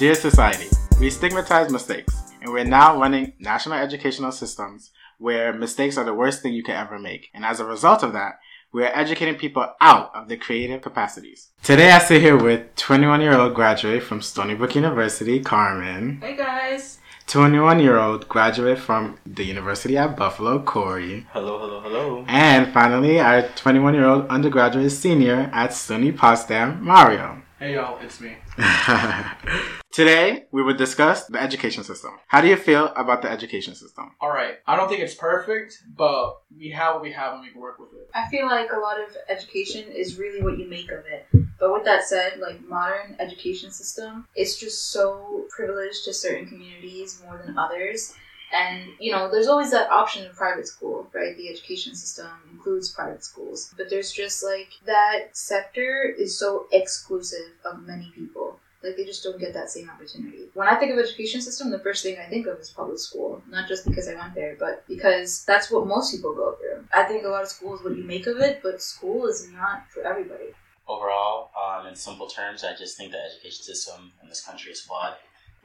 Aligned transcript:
Dear 0.00 0.14
society, 0.14 0.70
we 0.98 1.10
stigmatize 1.10 1.70
mistakes, 1.70 2.32
and 2.40 2.50
we're 2.50 2.64
now 2.64 2.98
running 2.98 3.34
national 3.38 3.76
educational 3.76 4.32
systems 4.32 4.92
where 5.18 5.52
mistakes 5.52 5.98
are 5.98 6.04
the 6.04 6.14
worst 6.14 6.40
thing 6.40 6.54
you 6.54 6.62
can 6.62 6.74
ever 6.74 6.98
make. 6.98 7.28
And 7.34 7.44
as 7.44 7.60
a 7.60 7.66
result 7.66 8.02
of 8.02 8.14
that, 8.14 8.38
we 8.72 8.82
are 8.82 8.98
educating 8.98 9.34
people 9.34 9.66
out 9.78 10.10
of 10.14 10.26
their 10.26 10.38
creative 10.38 10.80
capacities. 10.80 11.50
Today 11.62 11.90
I 11.90 11.98
sit 11.98 12.22
here 12.22 12.42
with 12.42 12.74
21 12.76 13.20
year 13.20 13.34
old 13.38 13.52
graduate 13.52 14.02
from 14.02 14.22
Stony 14.22 14.54
Brook 14.54 14.74
University, 14.74 15.38
Carmen. 15.38 16.18
Hey 16.22 16.34
guys. 16.34 16.96
21 17.26 17.80
year 17.80 17.98
old 17.98 18.26
graduate 18.26 18.78
from 18.78 19.18
the 19.26 19.44
University 19.44 19.98
at 19.98 20.16
Buffalo, 20.16 20.62
Corey. 20.62 21.26
Hello, 21.34 21.58
hello, 21.58 21.80
hello. 21.82 22.24
And 22.26 22.72
finally, 22.72 23.20
our 23.20 23.42
21 23.48 23.92
year 23.92 24.06
old 24.06 24.28
undergraduate 24.28 24.92
senior 24.92 25.50
at 25.52 25.72
SUNY 25.72 26.16
Potsdam, 26.16 26.82
Mario. 26.82 27.39
Hey 27.60 27.74
y'all, 27.74 27.98
it's 28.00 28.22
me. 28.22 28.36
Today, 29.92 30.46
we 30.50 30.62
will 30.62 30.78
discuss 30.78 31.26
the 31.26 31.38
education 31.38 31.84
system. 31.84 32.12
How 32.26 32.40
do 32.40 32.48
you 32.48 32.56
feel 32.56 32.86
about 32.96 33.20
the 33.20 33.30
education 33.30 33.74
system? 33.74 34.12
Alright, 34.22 34.60
I 34.66 34.76
don't 34.76 34.88
think 34.88 35.02
it's 35.02 35.14
perfect, 35.14 35.76
but 35.94 36.40
we 36.56 36.70
have 36.70 36.94
what 36.94 37.02
we 37.02 37.12
have 37.12 37.34
and 37.34 37.42
we 37.42 37.50
can 37.50 37.60
work 37.60 37.78
with 37.78 37.90
it. 37.92 38.08
I 38.14 38.30
feel 38.30 38.46
like 38.46 38.72
a 38.72 38.78
lot 38.78 38.98
of 38.98 39.14
education 39.28 39.92
is 39.92 40.18
really 40.18 40.42
what 40.42 40.56
you 40.58 40.70
make 40.70 40.90
of 40.90 41.04
it. 41.04 41.26
But 41.58 41.74
with 41.74 41.84
that 41.84 42.04
said, 42.04 42.38
like 42.40 42.66
modern 42.66 43.16
education 43.18 43.70
system, 43.70 44.26
it's 44.34 44.58
just 44.58 44.90
so 44.90 45.44
privileged 45.54 46.06
to 46.06 46.14
certain 46.14 46.48
communities 46.48 47.20
more 47.22 47.42
than 47.44 47.58
others. 47.58 48.14
And 48.52 48.90
you 48.98 49.12
know, 49.12 49.30
there's 49.30 49.46
always 49.46 49.70
that 49.70 49.90
option 49.90 50.26
of 50.26 50.34
private 50.34 50.66
school, 50.66 51.08
right? 51.12 51.36
The 51.36 51.48
education 51.48 51.94
system 51.94 52.28
includes 52.52 52.90
private 52.90 53.24
schools, 53.24 53.72
but 53.76 53.88
there's 53.90 54.12
just 54.12 54.44
like 54.44 54.70
that 54.86 55.36
sector 55.36 56.02
is 56.18 56.38
so 56.38 56.66
exclusive 56.72 57.52
of 57.64 57.82
many 57.82 58.10
people. 58.14 58.58
Like 58.82 58.96
they 58.96 59.04
just 59.04 59.22
don't 59.22 59.38
get 59.38 59.52
that 59.52 59.70
same 59.70 59.90
opportunity. 59.90 60.48
When 60.54 60.66
I 60.66 60.76
think 60.76 60.92
of 60.92 60.98
education 60.98 61.42
system, 61.42 61.70
the 61.70 61.78
first 61.80 62.02
thing 62.02 62.16
I 62.18 62.28
think 62.28 62.46
of 62.46 62.58
is 62.58 62.70
public 62.70 62.98
school. 62.98 63.42
Not 63.48 63.68
just 63.68 63.86
because 63.86 64.08
I 64.08 64.14
went 64.14 64.34
there, 64.34 64.56
but 64.58 64.86
because 64.88 65.44
that's 65.44 65.70
what 65.70 65.86
most 65.86 66.12
people 66.12 66.34
go 66.34 66.56
through. 66.56 66.86
I 66.92 67.04
think 67.04 67.24
a 67.24 67.28
lot 67.28 67.42
of 67.42 67.48
school 67.48 67.74
is 67.76 67.84
what 67.84 67.96
you 67.96 68.04
make 68.04 68.26
of 68.26 68.38
it, 68.38 68.60
but 68.62 68.80
school 68.80 69.26
is 69.26 69.48
not 69.52 69.84
for 69.90 70.02
everybody. 70.02 70.54
Overall, 70.88 71.50
um, 71.54 71.86
in 71.86 71.94
simple 71.94 72.26
terms, 72.26 72.64
I 72.64 72.74
just 72.74 72.96
think 72.96 73.12
the 73.12 73.18
education 73.18 73.62
system 73.62 74.12
in 74.22 74.28
this 74.28 74.44
country 74.44 74.72
is 74.72 74.80
flawed. 74.80 75.14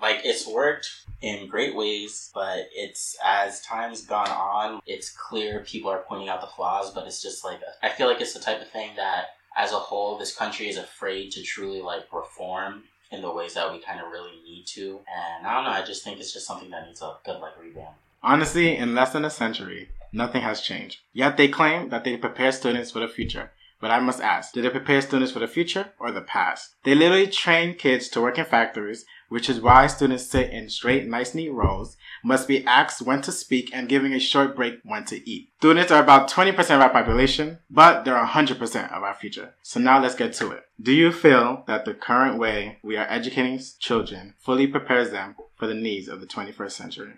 Like 0.02 0.22
it's 0.24 0.48
worked 0.48 0.90
in 1.22 1.48
great 1.48 1.76
ways, 1.76 2.32
but 2.34 2.68
it's 2.74 3.18
as 3.24 3.62
time's 3.62 4.06
gone 4.06 4.30
on, 4.30 4.82
it's 4.86 5.10
clear 5.10 5.62
people 5.62 5.90
are 5.90 6.04
pointing 6.08 6.30
out 6.30 6.42
the 6.42 6.48
flaws. 6.48 6.92
But 6.94 7.08
it's 7.08 7.22
just 7.22 7.44
like 7.44 7.60
I 7.82 7.90
feel 7.90 8.08
like 8.08 8.22
it's 8.22 8.34
the 8.34 8.40
type 8.40 8.62
of 8.62 8.70
thing 8.70 8.92
that, 8.98 9.28
as 9.58 9.72
a 9.72 9.80
whole, 9.80 10.18
this 10.18 10.36
country 10.36 10.68
is 10.68 10.78
afraid 10.78 11.32
to 11.32 11.42
truly 11.44 11.82
like 11.82 12.12
reform 12.14 12.84
in 13.12 13.22
the 13.22 13.32
ways 13.32 13.54
that 13.54 13.72
we 13.72 13.80
kind 13.80 14.00
of 14.00 14.12
really 14.12 14.42
need 14.44 14.66
to. 14.68 15.00
And 15.08 15.48
I 15.48 15.56
don't 15.56 15.64
know, 15.64 15.70
I 15.72 15.84
just 15.84 16.04
think 16.04 16.20
it's 16.20 16.34
just 16.34 16.48
something 16.48 16.70
that 16.72 16.88
needs 16.88 17.02
a 17.02 17.16
good 17.26 17.40
like 17.40 17.54
revamp. 17.62 17.96
Honestly, 18.22 18.76
in 18.76 18.96
less 18.96 19.14
than 19.14 19.24
a 19.24 19.30
century, 19.30 19.90
nothing 20.12 20.42
has 20.42 20.62
changed. 20.62 21.00
Yet 21.14 21.38
they 21.38 21.48
claim 21.48 21.90
that 21.90 22.04
they 22.04 22.18
prepare 22.18 22.52
students 22.52 22.92
for 22.92 23.00
the 23.00 23.08
future. 23.08 23.52
But 23.80 23.92
I 23.92 24.00
must 24.00 24.22
ask, 24.22 24.54
do 24.54 24.62
they 24.62 24.70
prepare 24.70 25.02
students 25.02 25.32
for 25.32 25.40
the 25.40 25.48
future 25.48 25.90
or 26.00 26.12
the 26.12 26.22
past? 26.22 26.76
They 26.84 26.96
literally 26.96 27.28
train 27.28 27.76
kids 27.76 28.08
to 28.10 28.22
work 28.22 28.40
in 28.40 28.46
factories, 28.46 29.06
which 29.30 29.50
is 29.50 29.62
why 29.62 29.88
students 29.88 30.26
sit 30.26 30.52
in 30.52 30.70
straight, 30.70 31.08
nice, 31.08 31.34
neat 31.34 31.52
rows, 31.52 31.98
must 32.24 32.48
be 32.48 32.66
asked 32.66 33.02
when 33.02 33.22
to 33.22 33.32
speak 33.32 33.70
and 33.74 33.90
giving 33.90 34.14
a 34.14 34.20
short 34.20 34.56
break 34.56 34.80
when 34.84 35.06
to 35.06 35.30
eat. 35.30 35.50
Students 35.58 35.92
are 35.92 36.02
about 36.02 36.30
20% 36.30 36.58
of 36.58 36.82
our 36.82 36.90
population, 36.90 37.60
but 37.70 38.06
they're 38.06 38.16
100% 38.16 38.92
of 38.92 39.04
our 39.04 39.14
future. 39.14 39.54
So 39.62 39.80
now 39.80 40.02
let's 40.02 40.16
get 40.16 40.34
to 40.34 40.52
it. 40.52 40.66
Do 40.82 40.92
you 40.92 41.12
feel 41.12 41.64
that 41.68 41.86
the 41.86 41.94
current 41.94 42.38
way 42.38 42.80
we 42.84 42.98
are 42.98 43.08
educating 43.10 43.60
children 43.80 44.34
fully 44.40 44.68
prepares 44.68 45.12
them 45.12 45.36
for 45.56 45.68
the 45.68 45.74
needs 45.74 46.08
of 46.08 46.20
the 46.20 46.28
21st 46.28 46.72
century? 46.72 47.14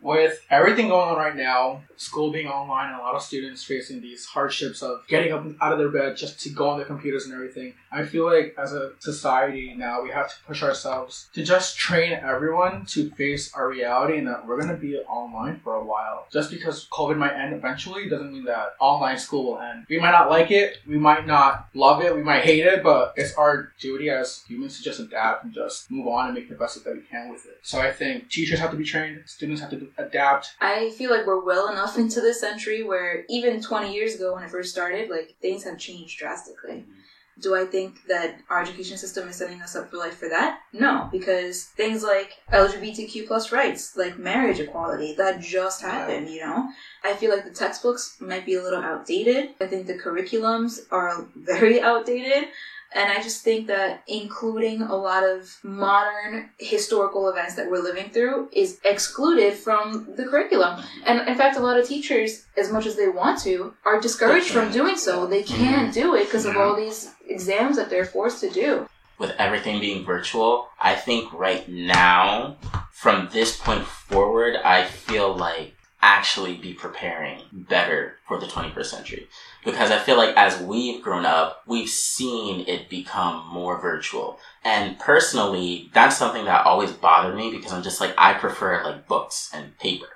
With 0.00 0.44
everything 0.50 0.88
going 0.88 1.08
on 1.08 1.16
right 1.16 1.34
now, 1.34 1.82
school 1.96 2.30
being 2.30 2.46
online, 2.46 2.92
and 2.92 3.00
a 3.00 3.02
lot 3.02 3.14
of 3.14 3.22
students 3.22 3.64
facing 3.64 4.00
these 4.00 4.26
hardships 4.26 4.82
of 4.82 5.00
getting 5.08 5.32
up 5.32 5.44
out 5.60 5.72
of 5.72 5.78
their 5.78 5.88
bed 5.88 6.16
just 6.16 6.38
to 6.40 6.50
go 6.50 6.68
on 6.68 6.78
their 6.78 6.86
computers 6.86 7.24
and 7.24 7.34
everything, 7.34 7.74
I 7.90 8.04
feel 8.04 8.26
like 8.26 8.54
as 8.58 8.72
a 8.72 8.92
society 8.98 9.74
now 9.76 10.02
we 10.02 10.10
have 10.10 10.28
to 10.28 10.34
push 10.46 10.62
ourselves 10.62 11.28
to 11.32 11.42
just 11.42 11.76
train 11.76 12.12
everyone 12.12 12.84
to 12.86 13.10
face 13.10 13.52
our 13.54 13.68
reality 13.68 14.18
and 14.18 14.26
that 14.28 14.46
we're 14.46 14.60
going 14.60 14.74
to 14.74 14.80
be 14.80 14.96
online 14.98 15.60
for 15.64 15.74
a 15.74 15.84
while. 15.84 16.26
Just 16.32 16.50
because 16.50 16.86
COVID 16.92 17.16
might 17.16 17.32
end 17.32 17.54
eventually 17.54 18.08
doesn't 18.08 18.32
mean 18.32 18.44
that 18.44 18.74
online 18.80 19.18
school 19.18 19.52
will 19.52 19.60
end. 19.60 19.86
We 19.88 19.98
might 19.98 20.12
not 20.12 20.30
like 20.30 20.50
it, 20.50 20.78
we 20.86 20.98
might 20.98 21.26
not 21.26 21.68
love 21.74 22.02
it, 22.02 22.14
we 22.14 22.22
might 22.22 22.44
hate 22.44 22.66
it, 22.66 22.82
but 22.82 23.14
it's 23.16 23.34
our 23.34 23.72
duty 23.80 24.10
as 24.10 24.44
humans 24.46 24.76
to 24.76 24.84
just 24.84 25.00
adapt 25.00 25.44
and 25.44 25.54
just 25.54 25.90
move 25.90 26.06
on 26.06 26.26
and 26.26 26.34
make 26.34 26.48
the 26.48 26.54
best 26.54 26.82
that 26.84 26.94
we 26.94 27.00
can 27.02 27.32
with 27.32 27.46
it. 27.46 27.58
So 27.62 27.80
I 27.80 27.90
think 27.90 28.28
teachers 28.28 28.60
have 28.60 28.70
to 28.70 28.76
be 28.76 28.84
trained, 28.84 29.22
students 29.26 29.62
have 29.62 29.70
to 29.70 29.85
adapt. 29.98 30.54
I 30.60 30.90
feel 30.90 31.10
like 31.10 31.26
we're 31.26 31.44
well 31.44 31.70
enough 31.70 31.98
into 31.98 32.20
this 32.20 32.40
century 32.40 32.82
where 32.82 33.24
even 33.28 33.60
20 33.60 33.94
years 33.94 34.14
ago 34.14 34.34
when 34.34 34.44
it 34.44 34.50
first 34.50 34.72
started, 34.72 35.10
like 35.10 35.36
things 35.40 35.64
have 35.64 35.78
changed 35.78 36.18
drastically. 36.18 36.78
Mm-hmm. 36.80 36.92
Do 37.38 37.54
I 37.54 37.66
think 37.66 38.06
that 38.08 38.38
our 38.48 38.62
education 38.62 38.96
system 38.96 39.28
is 39.28 39.36
setting 39.36 39.60
us 39.60 39.76
up 39.76 39.90
for 39.90 39.98
life 39.98 40.16
for 40.16 40.28
that? 40.30 40.60
No, 40.72 41.10
because 41.12 41.64
things 41.64 42.02
like 42.02 42.32
LGBTQ 42.50 43.26
plus 43.26 43.52
rights, 43.52 43.94
like 43.94 44.18
marriage 44.18 44.58
equality, 44.58 45.14
that 45.18 45.42
just 45.42 45.82
happened, 45.82 46.30
you 46.30 46.40
know? 46.40 46.66
I 47.04 47.12
feel 47.12 47.30
like 47.30 47.44
the 47.44 47.50
textbooks 47.50 48.16
might 48.20 48.46
be 48.46 48.54
a 48.54 48.62
little 48.62 48.80
outdated. 48.80 49.50
I 49.60 49.66
think 49.66 49.86
the 49.86 49.98
curriculums 49.98 50.80
are 50.90 51.28
very 51.36 51.78
outdated. 51.78 52.48
And 52.96 53.12
I 53.12 53.22
just 53.22 53.44
think 53.44 53.66
that 53.66 54.02
including 54.08 54.80
a 54.80 54.96
lot 54.96 55.22
of 55.22 55.58
modern 55.62 56.48
historical 56.58 57.28
events 57.28 57.54
that 57.56 57.70
we're 57.70 57.82
living 57.82 58.08
through 58.08 58.48
is 58.52 58.80
excluded 58.86 59.52
from 59.52 60.08
the 60.16 60.24
curriculum. 60.24 60.82
And 61.04 61.28
in 61.28 61.36
fact, 61.36 61.58
a 61.58 61.60
lot 61.60 61.78
of 61.78 61.86
teachers, 61.86 62.46
as 62.56 62.72
much 62.72 62.86
as 62.86 62.96
they 62.96 63.08
want 63.08 63.38
to, 63.42 63.74
are 63.84 64.00
discouraged 64.00 64.48
from 64.48 64.72
doing 64.72 64.96
so. 64.96 65.26
They 65.26 65.42
mm-hmm. 65.42 65.62
can't 65.62 65.94
do 65.94 66.14
it 66.14 66.24
because 66.24 66.46
of 66.46 66.54
mm-hmm. 66.54 66.62
all 66.62 66.74
these 66.74 67.12
exams 67.28 67.76
that 67.76 67.90
they're 67.90 68.06
forced 68.06 68.40
to 68.40 68.48
do. 68.48 68.88
With 69.18 69.32
everything 69.38 69.78
being 69.78 70.04
virtual, 70.04 70.68
I 70.80 70.94
think 70.94 71.30
right 71.34 71.68
now, 71.68 72.56
from 72.92 73.28
this 73.30 73.58
point 73.58 73.84
forward, 73.84 74.56
I 74.56 74.84
feel 74.84 75.36
like 75.36 75.75
actually 76.02 76.54
be 76.54 76.72
preparing 76.72 77.40
better 77.52 78.16
for 78.26 78.38
the 78.38 78.46
21st 78.46 78.86
century. 78.86 79.28
Because 79.64 79.90
I 79.90 79.98
feel 79.98 80.16
like 80.16 80.36
as 80.36 80.60
we've 80.60 81.02
grown 81.02 81.26
up, 81.26 81.62
we've 81.66 81.88
seen 81.88 82.64
it 82.68 82.88
become 82.88 83.46
more 83.48 83.80
virtual. 83.80 84.38
And 84.64 84.98
personally, 84.98 85.90
that's 85.94 86.16
something 86.16 86.44
that 86.44 86.66
always 86.66 86.92
bothered 86.92 87.36
me 87.36 87.50
because 87.50 87.72
I'm 87.72 87.82
just 87.82 88.00
like, 88.00 88.14
I 88.16 88.34
prefer 88.34 88.84
like 88.84 89.08
books 89.08 89.50
and 89.52 89.76
paper. 89.78 90.06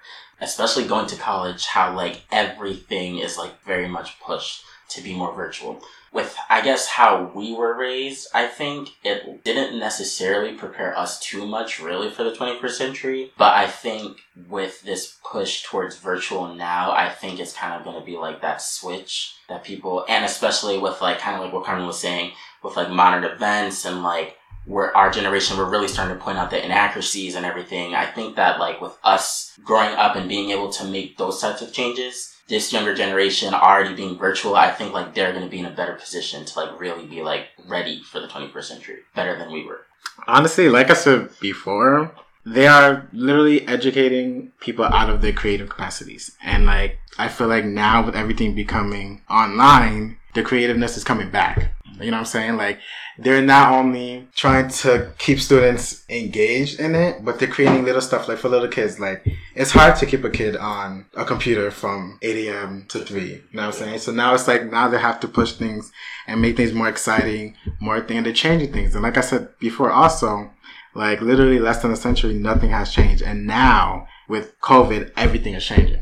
Especially 0.40 0.84
going 0.86 1.06
to 1.06 1.16
college, 1.16 1.66
how 1.66 1.94
like 1.94 2.22
everything 2.30 3.18
is 3.18 3.36
like 3.36 3.62
very 3.64 3.88
much 3.88 4.18
pushed 4.20 4.64
to 4.90 5.02
be 5.02 5.14
more 5.14 5.34
virtual 5.34 5.82
with 6.12 6.36
I 6.48 6.60
guess 6.60 6.88
how 6.88 7.30
we 7.34 7.54
were 7.54 7.76
raised, 7.76 8.28
I 8.34 8.46
think 8.46 8.90
it 9.04 9.44
didn't 9.44 9.78
necessarily 9.78 10.54
prepare 10.54 10.96
us 10.96 11.20
too 11.20 11.46
much 11.46 11.80
really 11.80 12.10
for 12.10 12.24
the 12.24 12.32
21st 12.32 12.70
century. 12.70 13.32
But 13.38 13.54
I 13.54 13.66
think 13.66 14.18
with 14.48 14.82
this 14.82 15.18
push 15.24 15.62
towards 15.62 15.96
virtual 15.98 16.54
now, 16.54 16.90
I 16.92 17.08
think 17.10 17.38
it's 17.38 17.52
kind 17.52 17.74
of 17.74 17.84
going 17.84 17.98
to 17.98 18.04
be 18.04 18.16
like 18.16 18.42
that 18.42 18.60
switch 18.60 19.36
that 19.48 19.64
people, 19.64 20.04
and 20.08 20.24
especially 20.24 20.78
with 20.78 21.00
like 21.00 21.18
kind 21.18 21.36
of 21.36 21.42
like 21.44 21.52
what 21.52 21.64
Carmen 21.64 21.86
was 21.86 22.00
saying, 22.00 22.32
with 22.62 22.76
like 22.76 22.90
modern 22.90 23.24
events 23.24 23.84
and 23.84 24.02
like 24.02 24.36
where 24.66 24.94
our 24.96 25.10
generation 25.10 25.56
we're 25.56 25.70
really 25.70 25.88
starting 25.88 26.16
to 26.16 26.22
point 26.22 26.38
out 26.38 26.50
the 26.50 26.64
inaccuracies 26.64 27.34
and 27.34 27.46
everything. 27.46 27.94
I 27.94 28.06
think 28.06 28.36
that 28.36 28.58
like 28.58 28.80
with 28.80 28.96
us 29.02 29.58
growing 29.64 29.94
up 29.94 30.16
and 30.16 30.28
being 30.28 30.50
able 30.50 30.70
to 30.72 30.84
make 30.84 31.16
those 31.16 31.40
types 31.40 31.62
of 31.62 31.72
changes, 31.72 32.36
this 32.50 32.72
younger 32.72 32.94
generation 32.94 33.54
already 33.54 33.94
being 33.94 34.18
virtual, 34.18 34.56
I 34.56 34.70
think 34.72 34.92
like 34.92 35.14
they're 35.14 35.32
going 35.32 35.44
to 35.44 35.50
be 35.50 35.60
in 35.60 35.64
a 35.64 35.70
better 35.70 35.94
position 35.94 36.44
to 36.44 36.58
like 36.58 36.78
really 36.78 37.06
be 37.06 37.22
like 37.22 37.46
ready 37.66 38.02
for 38.02 38.20
the 38.20 38.26
21st 38.26 38.64
century 38.64 38.98
better 39.14 39.38
than 39.38 39.50
we 39.50 39.64
were. 39.64 39.86
Honestly, 40.26 40.68
like 40.68 40.90
I 40.90 40.94
said 40.94 41.30
before, 41.40 42.12
they 42.44 42.66
are 42.66 43.08
literally 43.12 43.66
educating 43.68 44.52
people 44.60 44.84
out 44.84 45.08
of 45.08 45.22
their 45.22 45.32
creative 45.32 45.68
capacities. 45.68 46.36
And 46.42 46.66
like, 46.66 46.98
I 47.16 47.28
feel 47.28 47.46
like 47.46 47.64
now 47.64 48.04
with 48.04 48.16
everything 48.16 48.54
becoming 48.54 49.22
online, 49.30 50.18
the 50.34 50.42
creativeness 50.42 50.96
is 50.96 51.04
coming 51.04 51.30
back. 51.30 51.72
You 52.00 52.10
know 52.10 52.16
what 52.16 52.20
I'm 52.20 52.26
saying? 52.26 52.56
Like, 52.56 52.80
they're 53.20 53.42
not 53.42 53.72
only 53.72 54.26
trying 54.34 54.68
to 54.68 55.12
keep 55.18 55.38
students 55.40 56.04
engaged 56.08 56.80
in 56.80 56.94
it, 56.94 57.22
but 57.22 57.38
they're 57.38 57.48
creating 57.48 57.84
little 57.84 58.00
stuff 58.00 58.28
like 58.28 58.38
for 58.38 58.48
little 58.48 58.68
kids. 58.68 58.98
Like, 58.98 59.26
it's 59.54 59.72
hard 59.72 59.96
to 59.96 60.06
keep 60.06 60.24
a 60.24 60.30
kid 60.30 60.56
on 60.56 61.04
a 61.14 61.26
computer 61.26 61.70
from 61.70 62.18
8 62.22 62.48
a.m. 62.48 62.86
to 62.88 63.00
3. 63.00 63.22
You 63.22 63.30
know 63.30 63.42
what 63.62 63.66
I'm 63.66 63.72
saying? 63.72 63.98
So 63.98 64.12
now 64.12 64.32
it's 64.34 64.48
like, 64.48 64.70
now 64.70 64.88
they 64.88 64.98
have 64.98 65.20
to 65.20 65.28
push 65.28 65.52
things 65.52 65.92
and 66.26 66.40
make 66.40 66.56
things 66.56 66.72
more 66.72 66.88
exciting, 66.88 67.56
more 67.78 68.00
thing, 68.00 68.16
and 68.16 68.26
they're 68.26 68.32
changing 68.32 68.72
things. 68.72 68.94
And 68.94 69.02
like 69.02 69.18
I 69.18 69.22
said 69.22 69.58
before, 69.58 69.90
also, 69.90 70.50
like 70.94 71.20
literally 71.20 71.58
less 71.58 71.82
than 71.82 71.92
a 71.92 71.96
century, 71.96 72.32
nothing 72.32 72.70
has 72.70 72.90
changed. 72.90 73.22
And 73.22 73.46
now 73.46 74.08
with 74.28 74.58
COVID, 74.60 75.12
everything 75.16 75.54
is 75.54 75.64
changing. 75.64 76.00